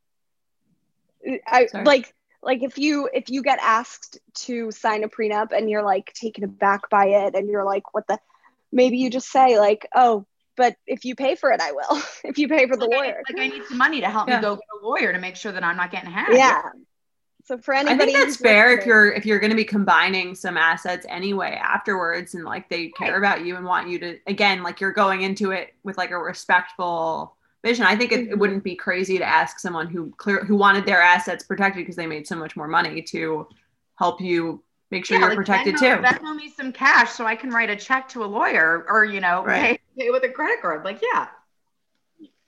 [1.46, 1.84] I Sorry.
[1.84, 6.12] like like if you if you get asked to sign a prenup and you're like
[6.14, 8.18] taken aback by it and you're like what the
[8.72, 10.26] maybe you just say like, oh,
[10.56, 12.02] but if you pay for it, I will.
[12.24, 14.28] if you pay for the like lawyer, I, like I need some money to help
[14.28, 14.36] yeah.
[14.36, 16.34] me go get a lawyer to make sure that I'm not getting hacked.
[16.34, 16.62] Yeah.
[17.44, 20.34] So for anybody, I think that's fair if you're if you're going to be combining
[20.34, 23.18] some assets anyway afterwards, and like they care right.
[23.18, 26.18] about you and want you to again, like you're going into it with like a
[26.18, 27.86] respectful vision.
[27.86, 28.40] I think it, it mm-hmm.
[28.40, 32.06] wouldn't be crazy to ask someone who clear who wanted their assets protected because they
[32.06, 33.46] made so much more money to
[33.96, 36.02] help you make sure yeah, you're like protected Venmo, too.
[36.02, 39.20] Venmo me some cash so I can write a check to a lawyer or, you
[39.20, 39.80] know, right.
[39.96, 40.84] pay, pay with a credit card.
[40.84, 41.28] Like, yeah.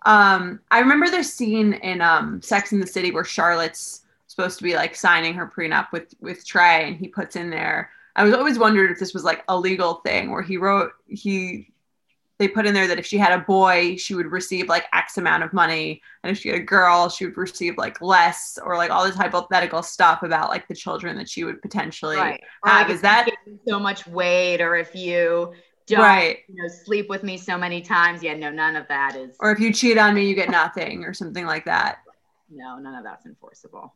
[0.07, 4.64] Um, I remember the scene in um Sex in the City where Charlotte's supposed to
[4.64, 7.91] be like signing her prenup with with Trey and he puts in there.
[8.14, 11.72] I was always wondered if this was like a legal thing where he wrote he
[12.39, 15.18] they put in there that if she had a boy, she would receive like X
[15.18, 16.01] amount of money.
[16.22, 19.16] And if she had a girl, she would receive like less or like all this
[19.16, 22.43] hypothetical stuff about like the children that she would potentially right.
[22.64, 22.86] have.
[22.86, 23.28] Like Is that
[23.66, 25.53] so much weight or if you
[25.86, 26.39] don't right.
[26.49, 28.22] you know, sleep with me so many times?
[28.22, 29.36] Yeah, no, none of that is.
[29.41, 31.99] Or if you cheat on me, you get nothing or something like that.
[32.51, 33.95] No, none of that's enforceable.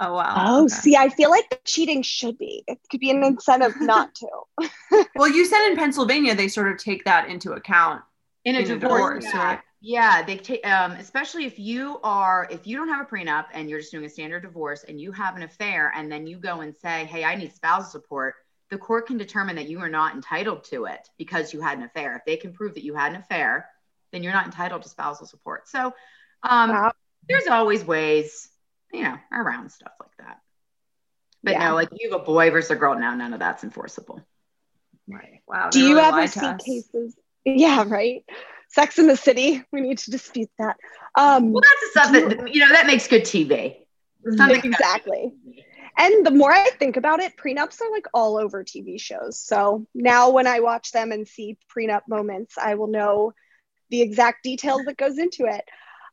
[0.00, 0.34] Oh wow.
[0.36, 0.74] Oh, okay.
[0.74, 2.62] see, I feel like cheating should be.
[2.68, 5.06] It could be an incentive not to.
[5.16, 8.02] well, you said in Pennsylvania they sort of take that into account
[8.44, 9.24] in a, in divorce.
[9.24, 9.60] A divorce yeah.
[9.80, 13.68] yeah, they take um, especially if you are if you don't have a prenup and
[13.68, 16.60] you're just doing a standard divorce and you have an affair and then you go
[16.60, 18.34] and say, "Hey, I need spousal support."
[18.70, 21.84] The court can determine that you are not entitled to it because you had an
[21.84, 22.16] affair.
[22.16, 23.66] If they can prove that you had an affair,
[24.12, 25.66] then you're not entitled to spousal support.
[25.68, 25.94] So,
[26.42, 26.92] um, wow.
[27.26, 28.50] there's always ways
[28.92, 30.40] you know, around stuff like that.
[31.42, 31.68] But yeah.
[31.68, 34.20] no, like you have a boy versus a girl now, none of that's enforceable.
[35.06, 35.40] Right.
[35.46, 35.70] Wow.
[35.70, 36.62] Do you really ever see us.
[36.62, 37.16] cases?
[37.44, 38.24] Yeah, right.
[38.68, 39.62] Sex in the City.
[39.72, 40.76] We need to dispute that.
[41.14, 43.76] Um, well, that's the stuff that you know that makes good TV.
[44.26, 45.32] Exactly.
[45.96, 49.40] And the more I think about it, prenups are like all over TV shows.
[49.40, 53.32] So now when I watch them and see prenup moments, I will know
[53.90, 55.64] the exact details that goes into it.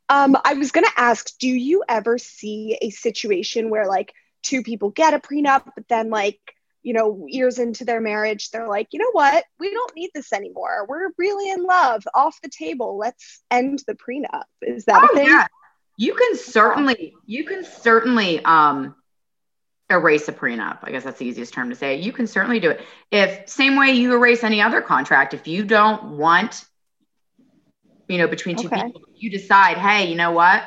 [0.10, 4.62] Um, I was going to ask, do you ever see a situation where like two
[4.62, 6.40] people get a prenup, but then like,
[6.84, 9.44] you know, years into their marriage, they're like, you know what?
[9.60, 10.86] We don't need this anymore.
[10.88, 12.04] We're really in love.
[12.14, 12.98] Off the table.
[12.98, 14.44] Let's end the prenup.
[14.62, 15.48] Is that oh, Yeah.
[15.98, 18.96] You can certainly, you can certainly um
[19.90, 20.80] erase a prenup.
[20.84, 22.00] I guess that's the easiest term to say.
[22.00, 22.82] You can certainly do it.
[23.12, 26.66] If same way you erase any other contract, if you don't want
[28.08, 28.84] you know, between two okay.
[28.84, 30.64] people, you decide, hey, you know what?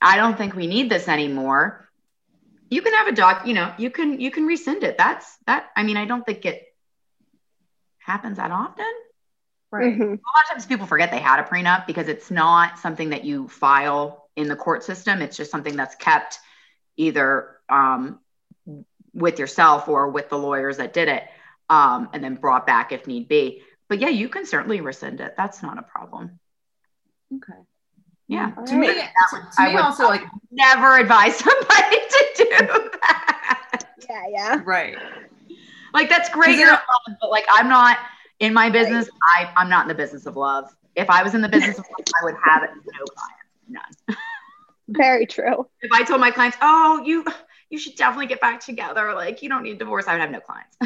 [0.00, 1.88] I don't think we need this anymore.
[2.70, 4.98] You can have a doc, you know, you can you can rescind it.
[4.98, 5.70] That's that.
[5.76, 6.62] I mean, I don't think it
[7.98, 8.92] happens that often.
[9.70, 9.92] Right.
[9.92, 10.02] Mm-hmm.
[10.02, 13.24] A lot of times people forget they had a prenup because it's not something that
[13.24, 15.22] you file in the court system.
[15.22, 16.38] It's just something that's kept
[16.96, 18.20] either um,
[19.12, 21.24] with yourself or with the lawyers that did it.
[21.68, 23.62] um, and then brought back if need be.
[23.88, 25.34] But yeah, you can certainly rescind it.
[25.36, 26.38] That's not a problem.
[27.32, 27.60] Okay.
[28.26, 28.50] Yeah.
[28.50, 28.94] To me, to,
[29.56, 33.84] to me also like never advise somebody to do that.
[34.08, 34.62] Yeah, yeah.
[34.64, 34.96] Right.
[35.92, 36.80] Like that's great, love,
[37.20, 37.98] but like I'm not
[38.40, 39.08] in my business.
[39.36, 39.48] Right.
[39.48, 40.74] I I'm not in the business of love.
[40.96, 44.16] If I was in the business of love, I would have no clients, none.
[44.88, 45.68] Very true.
[45.82, 47.24] If I told my clients, "Oh, you
[47.70, 50.40] you should definitely get back together," like you don't need divorce, I would have no
[50.40, 50.76] clients.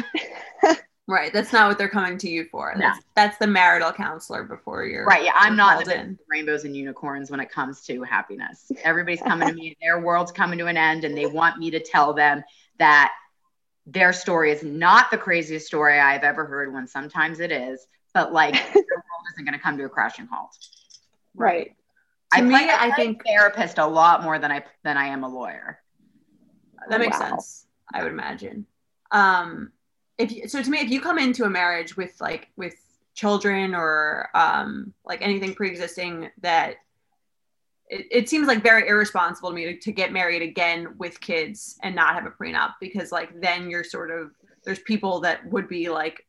[1.09, 1.33] Right.
[1.33, 2.73] That's not what they're coming to you for.
[2.77, 3.03] That's no.
[3.15, 5.25] that's the marital counselor before you're right.
[5.25, 8.71] Yeah, I'm not in rainbows and unicorns when it comes to happiness.
[8.83, 9.77] Everybody's coming to me.
[9.81, 12.43] Their world's coming to an end, and they want me to tell them
[12.77, 13.11] that
[13.85, 16.73] their story is not the craziest story I've ever heard.
[16.73, 20.27] When sometimes it is, but like their world isn't going to come to a crashing
[20.27, 20.55] halt.
[21.33, 21.75] Right.
[22.31, 25.23] I me, play, I, I think therapist a lot more than I than I am
[25.23, 25.79] a lawyer.
[26.87, 27.29] That makes wow.
[27.29, 27.65] sense.
[27.93, 28.65] I would imagine.
[29.11, 29.71] Um,
[30.19, 32.75] if you, so, to me, if you come into a marriage with like with
[33.15, 36.75] children or um, like anything pre-existing that
[37.87, 41.77] it, it, seems like very irresponsible to me to, to get married again with kids
[41.81, 44.31] and not have a prenup because like then you're sort of
[44.63, 46.25] there's people that would be like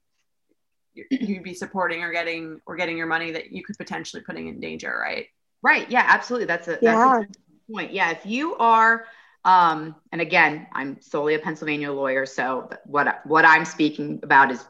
[0.95, 4.59] you'd be supporting or getting or getting your money that you could potentially putting in
[4.59, 5.27] danger right
[5.63, 5.91] Right.
[5.91, 6.47] Yeah, absolutely.
[6.47, 7.19] That's a, yeah.
[7.19, 7.93] that's a point.
[7.93, 8.11] Yeah.
[8.11, 9.05] If you are,
[9.45, 12.27] um, and again, I'm solely a Pennsylvania lawyer.
[12.27, 14.65] So what, what I'm speaking about is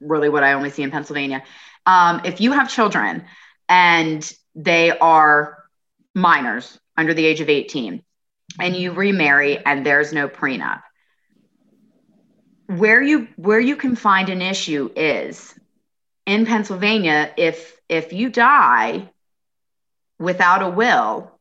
[0.00, 1.42] really what I only see in Pennsylvania.
[1.86, 3.24] Um, if you have children
[3.68, 5.64] and they are
[6.14, 8.02] minors under the age of 18
[8.58, 10.82] and you remarry and there's no prenup,
[12.66, 15.54] where you where you can find an issue is
[16.26, 19.10] in Pennsylvania if if you die
[20.20, 21.32] without a will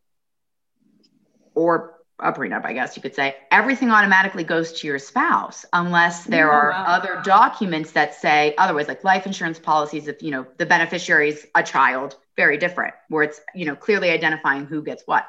[1.54, 6.26] or a prenup, I guess you could say, everything automatically goes to your spouse unless
[6.26, 6.86] there oh, are wow.
[6.88, 10.08] other documents that say otherwise, like life insurance policies.
[10.08, 14.10] If you know the beneficiary is a child, very different, where it's you know clearly
[14.10, 15.28] identifying who gets what.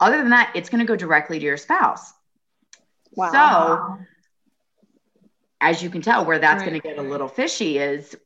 [0.00, 2.12] Other than that, it's going to go directly to your spouse.
[3.12, 3.30] Wow.
[3.32, 4.04] So,
[5.60, 6.70] as you can tell, where that's right.
[6.70, 8.16] going to get a little fishy is,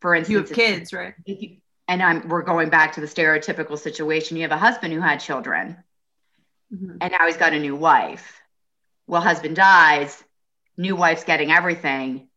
[0.00, 1.14] for instance, you have kids, right?
[1.24, 4.36] You, and I'm we're going back to the stereotypical situation.
[4.36, 5.76] You have a husband who had children,
[6.72, 6.96] mm-hmm.
[7.00, 8.40] and now he's got a new wife.
[9.06, 10.24] Well, husband dies,
[10.76, 12.28] new wife's getting everything,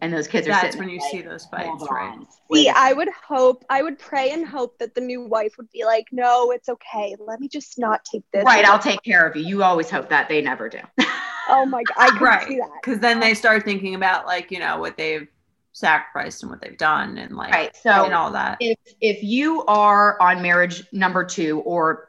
[0.00, 0.50] and those kids are.
[0.50, 2.18] That's when you see those fights, right?
[2.52, 5.84] See, I would hope, I would pray and hope that the new wife would be
[5.84, 7.14] like, "No, it's okay.
[7.20, 9.44] Let me just not take this." Right, I'll take care of you.
[9.44, 10.80] You always hope that they never do.
[11.48, 12.48] oh my god, I could right.
[12.48, 15.28] see that because then they start thinking about like you know what they've
[15.72, 17.76] sacrificed and what they've done and like right.
[17.76, 18.56] so and all that.
[18.60, 22.08] If if you are on marriage number two or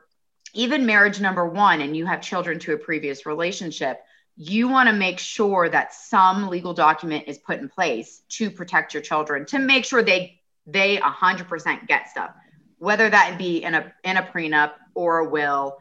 [0.54, 4.02] even marriage number one and you have children to a previous relationship,
[4.36, 8.94] you want to make sure that some legal document is put in place to protect
[8.94, 12.32] your children to make sure they they 100% get stuff
[12.78, 15.78] whether that be in a in a prenup or a will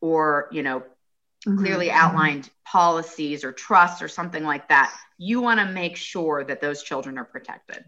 [0.00, 1.58] or you know mm-hmm.
[1.58, 4.90] clearly outlined policies or trusts or something like that
[5.22, 7.84] you want to make sure that those children are protected.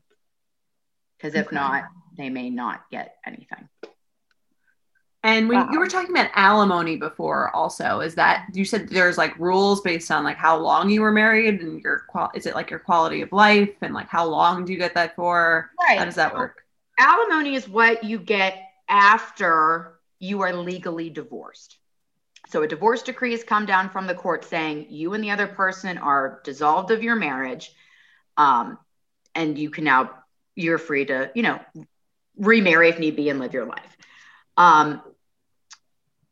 [1.16, 1.56] Because if okay.
[1.56, 1.84] not,
[2.18, 3.70] they may not get anything.
[5.24, 5.68] And when wow.
[5.70, 10.10] you were talking about alimony before, also, is that you said there's like rules based
[10.10, 13.22] on like how long you were married and your qual is it like your quality
[13.22, 15.70] of life and like how long do you get that for?
[15.80, 15.98] Right.
[15.98, 16.64] How does that work?
[16.98, 18.58] Alimony is what you get
[18.88, 21.78] after you are legally divorced.
[22.48, 25.46] So a divorce decree has come down from the court saying you and the other
[25.46, 27.72] person are dissolved of your marriage,
[28.36, 28.76] um,
[29.36, 30.10] and you can now
[30.56, 31.60] you're free to you know
[32.36, 33.96] remarry if need be and live your life.
[34.56, 35.00] Um,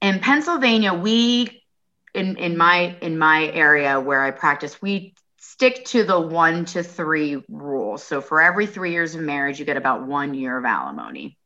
[0.00, 1.62] in Pennsylvania, we
[2.14, 6.82] in in my in my area where I practice, we stick to the one to
[6.82, 7.98] three rule.
[7.98, 11.36] So for every three years of marriage, you get about one year of alimony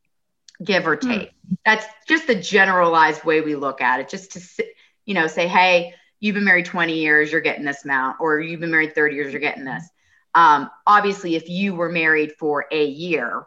[0.63, 1.09] give or hmm.
[1.09, 1.29] take.
[1.31, 1.57] Mm.
[1.65, 4.65] That's just the generalized way we look at it, just to,
[5.05, 8.61] you know, say, hey, you've been married 20 years, you're getting this amount, or you've
[8.61, 9.89] been married 30 years, you're getting this.
[10.35, 13.47] Um, obviously, if you were married for a year,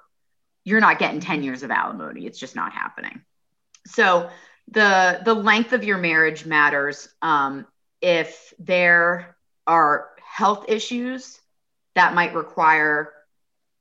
[0.64, 2.26] you're not getting 10 years of alimony.
[2.26, 3.22] It's just not happening.
[3.86, 4.30] So
[4.70, 7.10] the the length of your marriage matters.
[7.22, 7.66] Um,
[8.02, 11.40] if there are health issues
[11.96, 13.12] that might require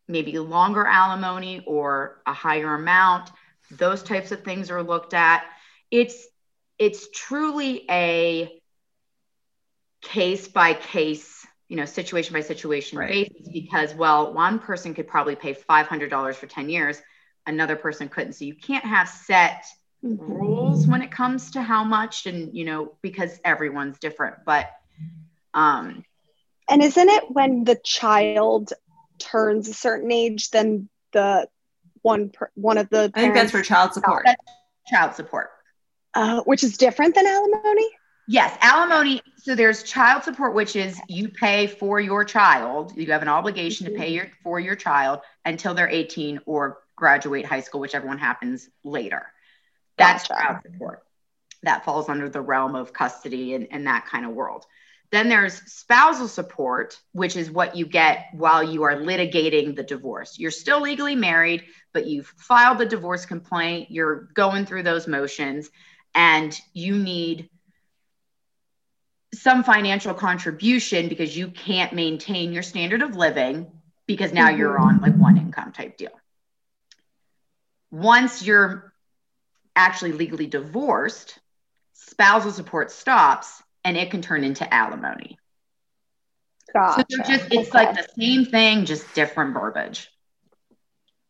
[0.08, 3.30] maybe longer alimony or a higher amount
[3.70, 5.44] those types of things are looked at
[5.90, 6.26] it's
[6.78, 8.60] it's truly a
[10.02, 13.30] case by case you know situation by situation right.
[13.34, 17.00] basis because well one person could probably pay $500 for 10 years
[17.46, 19.64] another person couldn't so you can't have set
[20.06, 20.32] mm-hmm.
[20.32, 24.66] rules when it comes to how much and you know because everyone's different but
[25.54, 26.04] um
[26.68, 28.72] And isn't it when the child
[29.18, 31.48] turns a certain age, then the
[32.02, 34.26] one one of the I think that's for child support.
[34.88, 35.50] Child support.
[36.14, 37.88] Uh, which is different than alimony?
[38.28, 39.20] Yes, alimony.
[39.38, 42.92] So there's child support, which is you pay for your child.
[42.96, 43.96] You have an obligation mm-hmm.
[43.96, 48.18] to pay your for your child until they're 18 or graduate high school, whichever one
[48.18, 49.26] happens later.
[49.98, 50.42] That's gotcha.
[50.42, 51.02] child support.
[51.62, 54.66] That falls under the realm of custody and, and that kind of world.
[55.10, 60.38] Then there's spousal support, which is what you get while you are litigating the divorce.
[60.38, 65.70] You're still legally married, but you've filed the divorce complaint, you're going through those motions,
[66.14, 67.48] and you need
[69.34, 73.70] some financial contribution because you can't maintain your standard of living
[74.06, 74.58] because now mm-hmm.
[74.58, 76.10] you're on like one income type deal.
[77.90, 78.92] Once you're
[79.76, 81.38] actually legally divorced,
[81.92, 85.38] spousal support stops and it can turn into alimony.
[86.72, 87.06] Gotcha.
[87.08, 87.86] So just it's okay.
[87.86, 90.10] like the same thing, just different verbiage.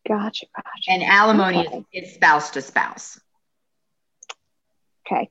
[0.09, 0.91] Gotcha, gotcha.
[0.91, 1.85] And alimony okay.
[1.93, 3.21] is, is spouse to spouse.
[5.07, 5.29] Okay.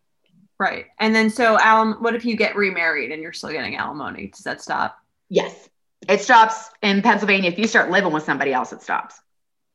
[0.60, 0.86] Right.
[1.00, 4.28] And then so alim what if you get remarried and you're still getting alimony?
[4.28, 4.98] Does that stop?
[5.30, 5.70] Yes.
[6.08, 7.50] It stops in Pennsylvania.
[7.50, 9.20] If you start living with somebody else, it stops.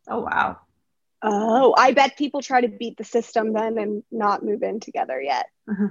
[0.08, 0.58] Oh wow.
[1.22, 5.20] Oh, I bet people try to beat the system then and not move in together
[5.20, 5.46] yet.
[5.68, 5.86] Mm-hmm.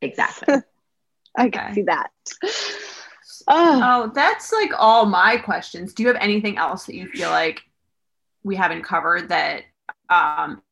[0.00, 0.56] Exactly.
[1.36, 2.10] I can see that.
[3.48, 3.80] Oh.
[4.08, 5.92] oh, that's like all my questions.
[5.92, 7.60] Do you have anything else that you feel like
[8.42, 9.62] we haven't covered that
[10.08, 10.62] um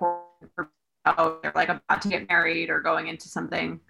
[0.00, 3.80] oh, they're like about to get married or going into something?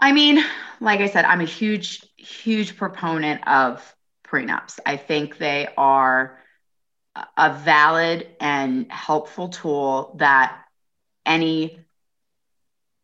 [0.00, 0.44] I mean,
[0.80, 3.96] like I said, I'm a huge, huge proponent of
[4.30, 4.78] prenups.
[4.84, 6.38] I think they are
[7.36, 10.56] a valid and helpful tool that
[11.26, 11.78] any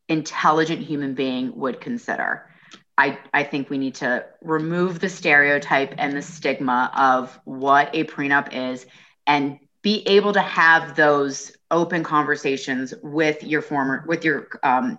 [0.08, 2.48] intelligent human being would consider.
[2.96, 8.04] I, I think we need to remove the stereotype and the stigma of what a
[8.04, 8.86] prenup is
[9.26, 14.98] and be able to have those open conversations with your former with your um,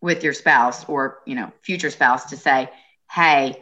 [0.00, 2.70] with your spouse or you know future spouse to say
[3.10, 3.60] hey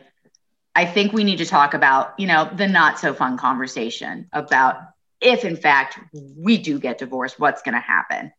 [0.74, 4.76] i think we need to talk about you know the not so fun conversation about
[5.24, 8.32] if in fact we do get divorced what's going to happen.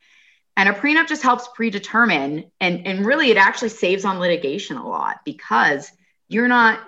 [0.58, 4.88] And a prenup just helps predetermine and and really it actually saves on litigation a
[4.88, 5.92] lot because
[6.30, 6.80] you're not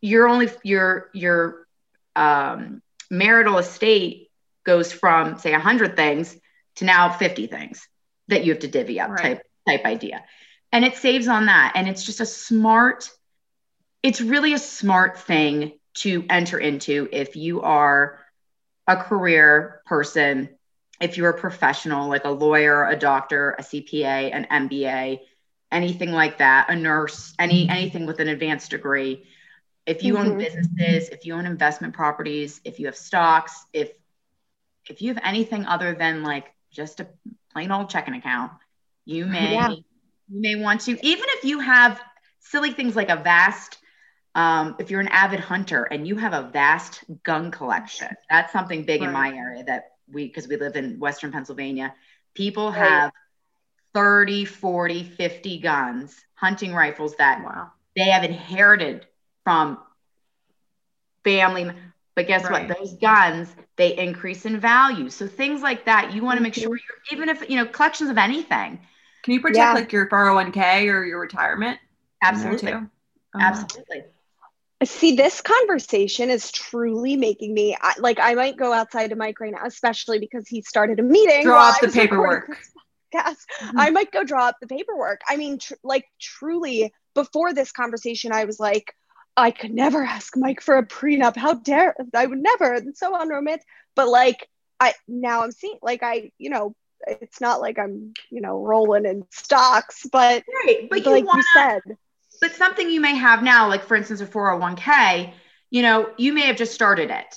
[0.00, 1.66] you're only your your
[2.14, 2.80] um,
[3.10, 4.28] marital estate
[4.64, 6.36] goes from say 100 things
[6.76, 7.88] to now 50 things
[8.28, 9.20] that you have to divvy up right.
[9.20, 10.22] type type idea.
[10.70, 11.72] And it saves on that.
[11.74, 13.10] And it's just a smart
[14.02, 18.18] it's really a smart thing to enter into if you are
[18.86, 20.48] a career person
[21.00, 25.20] if you're a professional like a lawyer a doctor a cpa an mba
[25.70, 29.24] anything like that a nurse any anything with an advanced degree
[29.86, 30.32] if you mm-hmm.
[30.32, 33.92] own businesses if you own investment properties if you have stocks if
[34.88, 37.08] if you have anything other than like just a
[37.52, 38.52] plain old checking account,
[39.04, 39.70] you may yeah.
[39.70, 39.84] you
[40.28, 42.00] may want to even if you have
[42.40, 43.78] silly things like a vast
[44.34, 48.84] um, if you're an avid hunter and you have a vast gun collection, that's something
[48.84, 49.08] big right.
[49.08, 51.94] in my area that we, because we live in Western Pennsylvania,
[52.34, 52.78] people right.
[52.78, 53.12] have
[53.94, 57.70] 30, 40, 50 guns, hunting rifles that wow.
[57.94, 59.06] they have inherited
[59.44, 59.78] from
[61.24, 61.70] family.
[62.14, 62.68] But guess right.
[62.68, 62.78] what?
[62.78, 65.08] Those guns, they increase in value.
[65.08, 68.10] So things like that, you want to make sure you're, even if, you know, collections
[68.10, 68.80] of anything.
[69.22, 69.72] Can you protect yeah.
[69.72, 71.78] like your 401k or your retirement?
[72.22, 72.72] Absolutely.
[72.72, 72.86] Oh.
[73.40, 74.04] Absolutely.
[74.84, 79.52] See, this conversation is truly making me like I might go outside of Mike right
[79.52, 81.44] now, especially because he started a meeting.
[81.44, 82.56] Draw up the paperwork.
[83.12, 83.78] Yes, mm-hmm.
[83.78, 85.20] I might go draw up the paperwork.
[85.28, 88.94] I mean, tr- like truly, before this conversation, I was like,
[89.36, 91.36] I could never ask Mike for a prenup.
[91.36, 92.74] How dare I would never.
[92.74, 93.66] It's so unromantic.
[93.94, 94.48] But like
[94.80, 96.74] I now I'm seeing like I, you know,
[97.06, 100.88] it's not like I'm, you know, rolling in stocks, but right.
[100.88, 101.80] but like you, wanna, you said.
[102.42, 105.32] But something you may have now, like for instance, a 401k,
[105.70, 107.36] you know, you may have just started it.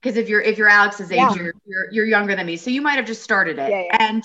[0.00, 1.34] Because if you're if you're Alex's age, yeah.
[1.34, 2.58] you're, you're you're younger than me.
[2.58, 3.70] So you might have just started it.
[3.70, 3.96] Yeah, yeah.
[3.98, 4.22] And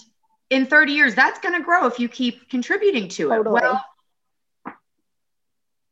[0.49, 3.57] in 30 years, that's gonna grow if you keep contributing to totally.
[3.57, 3.63] it.
[3.63, 3.81] Well,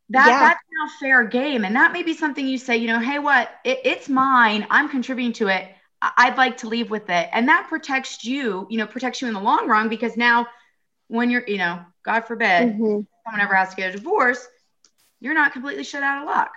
[0.09, 0.39] that yeah.
[0.39, 3.49] that's now fair game and that may be something you say you know hey what
[3.65, 5.67] it, it's mine i'm contributing to it
[6.17, 9.33] i'd like to leave with it and that protects you you know protects you in
[9.33, 10.47] the long run because now
[11.09, 13.01] when you're you know god forbid mm-hmm.
[13.27, 14.47] Someone ever has to get a divorce
[15.19, 16.51] you're not completely shut out of luck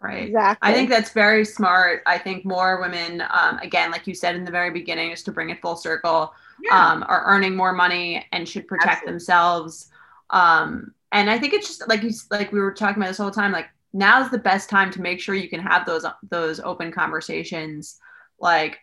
[0.00, 4.14] right exactly i think that's very smart i think more women um, again like you
[4.14, 6.32] said in the very beginning just to bring it full circle
[6.62, 6.92] yeah.
[6.92, 9.12] um, are earning more money and should protect Absolutely.
[9.12, 9.90] themselves.
[10.30, 13.30] Um, and I think it's just like you like we were talking about this whole
[13.30, 13.52] time.
[13.52, 17.98] Like now's the best time to make sure you can have those those open conversations.
[18.40, 18.78] Like,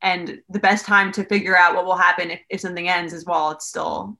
[0.00, 3.26] and the best time to figure out what will happen if, if something ends is
[3.26, 4.18] while it's still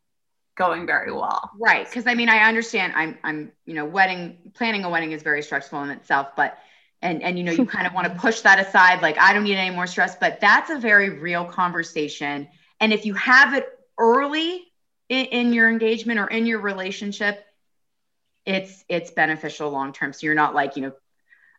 [0.58, 1.50] going very well.
[1.58, 1.86] Right.
[1.86, 2.92] Because I mean, I understand.
[2.94, 6.58] I'm I'm you know, wedding planning a wedding is very stressful in itself, but
[7.02, 9.44] and and you know you kind of want to push that aside like i don't
[9.44, 12.48] need any more stress but that's a very real conversation
[12.80, 13.66] and if you have it
[13.98, 14.64] early
[15.08, 17.44] in, in your engagement or in your relationship
[18.44, 20.92] it's it's beneficial long term so you're not like you know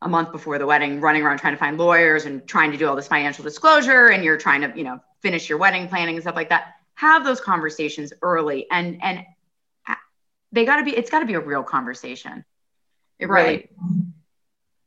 [0.02, 2.88] a month before the wedding running around trying to find lawyers and trying to do
[2.88, 6.24] all this financial disclosure and you're trying to you know finish your wedding planning and
[6.24, 9.26] stuff like that have those conversations early and and
[10.52, 12.44] they got to be it's got to be a real conversation
[13.20, 13.70] it right.
[13.82, 14.10] really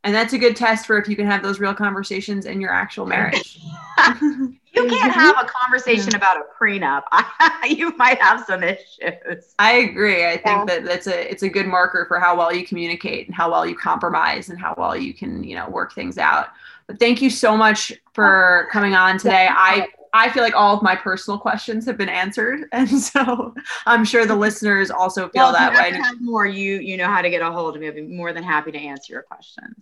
[0.03, 2.71] and that's a good test for if you can have those real conversations in your
[2.71, 3.59] actual marriage.
[4.21, 7.03] you can't have a conversation about a prenup.
[7.69, 9.55] you might have some issues.
[9.59, 10.25] I agree.
[10.25, 10.65] I think yeah.
[10.65, 13.65] that that's a it's a good marker for how well you communicate and how well
[13.65, 16.49] you compromise and how well you can, you know, work things out.
[16.87, 19.47] But thank you so much for coming on today.
[19.49, 23.53] I I feel like all of my personal questions have been answered, and so
[23.85, 25.97] I'm sure the listeners also feel well, that way.
[25.97, 27.87] Have more, you you know how to get a hold of me.
[27.87, 29.75] I'd be more than happy to answer your questions.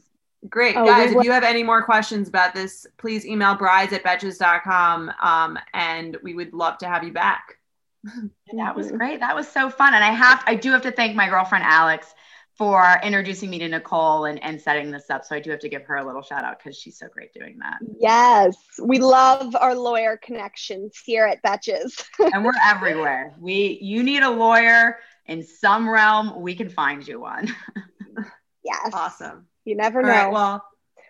[0.49, 0.75] Great.
[0.75, 5.11] Oh, Guys, if you have any more questions about this, please email brides at betches.com
[5.21, 7.57] um, and we would love to have you back.
[8.53, 9.19] that was great.
[9.19, 9.93] That was so fun.
[9.93, 12.15] And I have, I do have to thank my girlfriend, Alex,
[12.57, 15.25] for introducing me to Nicole and, and setting this up.
[15.25, 17.33] So I do have to give her a little shout out because she's so great
[17.33, 17.79] doing that.
[17.99, 18.55] Yes.
[18.81, 22.03] We love our lawyer connections here at Betches.
[22.33, 23.33] and we're everywhere.
[23.39, 24.97] We, you need a lawyer
[25.27, 27.47] in some realm, we can find you one.
[28.63, 28.89] yes.
[28.91, 29.47] Awesome.
[29.63, 30.11] You never All know.
[30.11, 30.65] Right, well,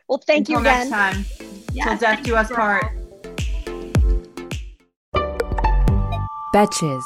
[0.08, 0.90] well, thank you again.
[0.90, 1.26] Next time.
[1.74, 2.86] Yes, Till death do us part.
[6.54, 7.02] Betches.